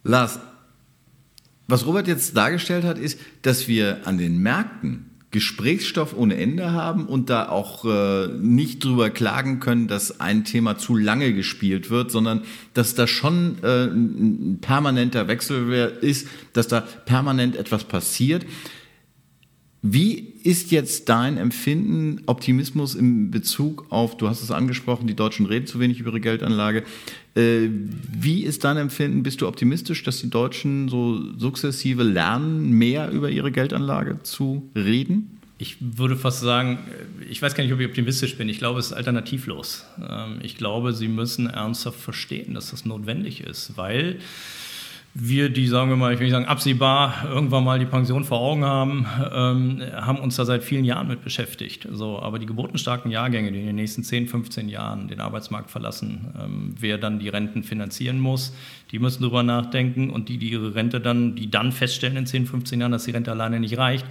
Lars, 0.02 0.40
was 1.68 1.86
Robert 1.86 2.08
jetzt 2.08 2.36
dargestellt 2.36 2.84
hat, 2.84 2.98
ist, 2.98 3.18
dass 3.42 3.68
wir 3.68 4.06
an 4.06 4.18
den 4.18 4.38
Märkten 4.38 5.11
Gesprächsstoff 5.32 6.14
ohne 6.14 6.36
Ende 6.36 6.72
haben 6.72 7.06
und 7.06 7.30
da 7.30 7.48
auch 7.48 7.84
äh, 7.86 8.28
nicht 8.28 8.84
drüber 8.84 9.08
klagen 9.08 9.60
können, 9.60 9.88
dass 9.88 10.20
ein 10.20 10.44
Thema 10.44 10.76
zu 10.76 10.94
lange 10.94 11.32
gespielt 11.32 11.88
wird, 11.88 12.10
sondern 12.10 12.42
dass 12.74 12.94
da 12.94 13.06
schon 13.06 13.56
äh, 13.62 13.86
ein 13.86 14.58
permanenter 14.60 15.28
Wechsel 15.28 15.72
ist, 16.02 16.28
dass 16.52 16.68
da 16.68 16.82
permanent 16.82 17.56
etwas 17.56 17.84
passiert. 17.84 18.44
Wie 19.84 20.32
ist 20.44 20.70
jetzt 20.70 21.08
dein 21.08 21.36
Empfinden, 21.36 22.22
Optimismus 22.26 22.94
in 22.94 23.32
Bezug 23.32 23.86
auf, 23.90 24.16
du 24.16 24.28
hast 24.28 24.40
es 24.40 24.52
angesprochen, 24.52 25.08
die 25.08 25.16
Deutschen 25.16 25.44
reden 25.46 25.66
zu 25.66 25.80
wenig 25.80 25.98
über 25.98 26.10
ihre 26.10 26.20
Geldanlage. 26.20 26.84
Äh, 27.34 27.68
wie 28.12 28.44
ist 28.44 28.62
dein 28.62 28.76
Empfinden? 28.76 29.24
Bist 29.24 29.40
du 29.40 29.48
optimistisch, 29.48 30.04
dass 30.04 30.20
die 30.20 30.30
Deutschen 30.30 30.88
so 30.88 31.36
sukzessive 31.36 32.04
lernen, 32.04 32.70
mehr 32.70 33.10
über 33.10 33.28
ihre 33.30 33.50
Geldanlage 33.50 34.22
zu 34.22 34.70
reden? 34.76 35.40
Ich 35.58 35.76
würde 35.80 36.16
fast 36.16 36.40
sagen, 36.40 36.78
ich 37.28 37.42
weiß 37.42 37.54
gar 37.54 37.64
nicht, 37.64 37.72
ob 37.72 37.80
ich 37.80 37.86
optimistisch 37.86 38.36
bin. 38.36 38.48
Ich 38.48 38.58
glaube, 38.58 38.78
es 38.78 38.86
ist 38.86 38.92
alternativlos. 38.92 39.84
Ähm, 39.98 40.38
ich 40.42 40.56
glaube, 40.56 40.92
sie 40.92 41.08
müssen 41.08 41.48
ernsthaft 41.48 41.98
verstehen, 41.98 42.54
dass 42.54 42.70
das 42.70 42.84
notwendig 42.84 43.40
ist, 43.40 43.76
weil 43.76 44.18
wir, 45.14 45.50
die, 45.50 45.66
sagen 45.66 45.90
wir 45.90 45.96
mal, 45.96 46.14
ich 46.14 46.18
will 46.20 46.24
nicht 46.24 46.32
sagen 46.32 46.46
absehbar, 46.46 47.28
irgendwann 47.28 47.64
mal 47.64 47.78
die 47.78 47.84
Pension 47.84 48.24
vor 48.24 48.40
Augen 48.40 48.64
haben, 48.64 49.06
ähm, 49.30 49.82
haben 49.94 50.18
uns 50.18 50.36
da 50.36 50.46
seit 50.46 50.64
vielen 50.64 50.86
Jahren 50.86 51.06
mit 51.06 51.22
beschäftigt. 51.22 51.86
So, 51.90 52.18
aber 52.18 52.38
die 52.38 52.46
geburtenstarken 52.46 53.10
Jahrgänge, 53.10 53.52
die 53.52 53.60
in 53.60 53.66
den 53.66 53.76
nächsten 53.76 54.04
10, 54.04 54.28
15 54.28 54.70
Jahren 54.70 55.08
den 55.08 55.20
Arbeitsmarkt 55.20 55.70
verlassen, 55.70 56.32
ähm, 56.42 56.74
wer 56.80 56.96
dann 56.96 57.18
die 57.18 57.28
Renten 57.28 57.62
finanzieren 57.62 58.20
muss, 58.20 58.54
die 58.90 58.98
müssen 58.98 59.22
darüber 59.22 59.42
nachdenken 59.42 60.08
und 60.08 60.30
die, 60.30 60.38
die 60.38 60.50
ihre 60.50 60.74
Rente 60.74 60.98
dann, 60.98 61.34
die 61.34 61.50
dann 61.50 61.72
feststellen 61.72 62.16
in 62.16 62.26
10, 62.26 62.46
15 62.46 62.80
Jahren, 62.80 62.92
dass 62.92 63.04
die 63.04 63.10
Rente 63.10 63.30
alleine 63.30 63.60
nicht 63.60 63.76
reicht, 63.76 64.06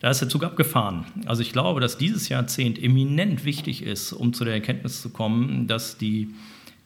da 0.00 0.10
ist 0.10 0.20
der 0.20 0.28
Zug 0.28 0.42
abgefahren. 0.42 1.04
Also 1.26 1.42
ich 1.42 1.52
glaube, 1.52 1.80
dass 1.80 1.96
dieses 1.96 2.28
Jahrzehnt 2.28 2.82
eminent 2.82 3.44
wichtig 3.44 3.84
ist, 3.84 4.12
um 4.12 4.32
zu 4.32 4.44
der 4.44 4.54
Erkenntnis 4.54 5.00
zu 5.00 5.10
kommen, 5.10 5.68
dass 5.68 5.96
die 5.96 6.34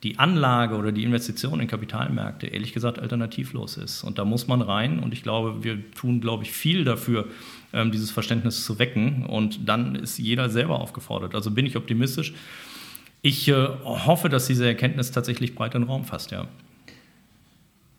die 0.05 0.19
Anlage 0.19 0.77
oder 0.77 0.93
die 0.93 1.03
Investition 1.03 1.61
in 1.61 1.67
Kapitalmärkte 1.67 2.47
ehrlich 2.47 2.75
gesagt 2.75 2.99
alternativlos 2.99 3.79
ist. 3.79 4.05
Und 4.05 4.19
da 4.19 4.25
muss 4.27 4.47
man 4.47 4.61
rein 4.61 4.99
und 4.99 5.14
ich 5.14 5.23
glaube, 5.23 5.64
wir 5.64 5.90
tun, 5.93 6.21
glaube 6.21 6.45
ich, 6.45 6.53
viel 6.53 6.85
dafür, 6.85 7.27
ähm, 7.73 7.90
dieses 7.90 8.11
Verständnis 8.11 8.64
zu 8.64 8.79
wecken 8.79 9.25
und 9.25 9.67
dann 9.67 9.95
ist 9.97 10.19
jeder 10.19 10.51
selber 10.51 10.79
aufgefordert. 10.79 11.35
Also 11.35 11.51
bin 11.51 11.64
ich 11.64 11.77
optimistisch. 11.77 12.35
Ich 13.23 13.49
äh, 13.49 13.55
hoffe, 13.85 14.29
dass 14.29 14.47
diese 14.47 14.67
Erkenntnis 14.67 15.11
tatsächlich 15.11 15.55
breit 15.55 15.75
Raum 15.75 16.05
fasst, 16.05 16.31
ja. 16.31 16.47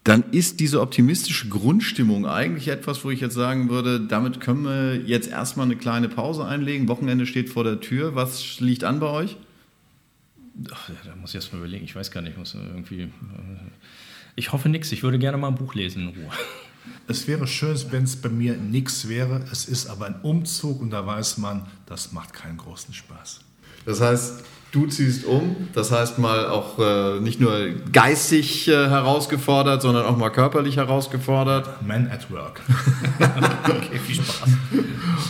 Dann 0.04 0.24
ist 0.30 0.60
diese 0.60 0.82
optimistische 0.82 1.50
Grundstimmung 1.50 2.28
eigentlich 2.28 2.68
etwas, 2.68 3.04
wo 3.04 3.10
ich 3.10 3.22
jetzt 3.22 3.34
sagen 3.34 3.72
würde, 3.72 4.00
damit 4.00 4.40
können 4.40 4.64
wir 4.64 4.98
jetzt 4.98 5.28
erstmal 5.28 5.66
eine 5.66 5.76
kleine 5.76 6.10
Pause 6.10 6.46
einlegen. 6.46 6.88
Wochenende 6.88 7.26
steht 7.26 7.50
vor 7.50 7.64
der 7.64 7.80
Tür. 7.80 8.14
Was 8.14 8.60
liegt 8.60 8.84
an 8.84 9.00
bei 9.00 9.10
euch? 9.10 9.36
Ach, 10.72 10.90
da 11.04 11.16
muss 11.16 11.32
ich 11.32 11.36
erst 11.36 11.52
mal 11.54 11.60
überlegen. 11.60 11.84
Ich 11.84 11.96
weiß 11.96 12.12
gar 12.12 12.22
nicht. 12.22 12.38
Muss 12.38 12.54
irgendwie. 12.54 13.04
Äh, 13.04 13.10
ich 14.36 14.52
hoffe 14.52 14.70
nichts. 14.70 14.92
Ich 14.92 15.04
würde 15.04 15.20
gerne 15.20 15.38
mal 15.38 15.50
ein 15.50 15.56
Buch 15.56 15.76
lesen 15.76 16.10
in 16.10 16.24
Ruhe. 16.24 16.32
Es 17.08 17.28
wäre 17.28 17.48
schön, 17.48 17.78
wenn 17.92 18.04
es 18.04 18.16
bei 18.16 18.30
mir 18.30 18.56
nichts 18.58 19.08
wäre. 19.08 19.44
Es 19.52 19.66
ist 19.66 19.88
aber 19.88 20.06
ein 20.06 20.22
Umzug 20.22 20.82
und 20.82 20.92
da 20.92 21.06
weiß 21.06 21.38
man, 21.38 21.66
das 21.86 22.12
macht 22.12 22.34
keinen 22.34 22.58
großen 22.58 22.94
Spaß. 22.94 23.42
Das 23.86 24.02
heißt, 24.02 24.44
du 24.72 24.88
ziehst 24.88 25.26
um, 25.26 25.56
das 25.74 25.92
heißt 25.92 26.20
mal 26.20 26.48
auch 26.48 26.80
äh, 26.80 27.20
nicht 27.22 27.40
nur 27.40 27.52
geistig 27.94 28.68
äh, 28.68 28.90
herausgefordert, 28.90 29.82
sondern 29.82 30.06
auch 30.06 30.18
mal 30.18 30.30
körperlich 30.30 30.78
herausgefordert. 30.78 31.82
Man 31.86 32.10
at 32.12 32.30
work. 32.30 32.62
okay, 33.70 34.00
viel 34.06 34.16
Spaß. 34.16 34.50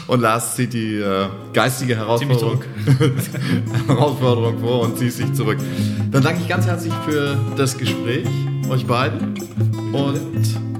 Und 0.07 0.21
Lars 0.21 0.55
zieht 0.55 0.73
die 0.73 0.95
äh, 0.95 1.27
geistige 1.53 1.95
Herausforderung, 1.95 2.63
Herausforderung 3.87 4.59
vor 4.59 4.81
und 4.81 4.97
zieht 4.97 5.13
sich 5.13 5.31
zurück. 5.33 5.59
Dann 6.11 6.23
danke 6.23 6.41
ich 6.41 6.47
ganz 6.47 6.65
herzlich 6.65 6.93
für 7.07 7.37
das 7.55 7.77
Gespräch, 7.77 8.27
euch 8.69 8.85
beiden. 8.85 9.35
Und 9.93 10.74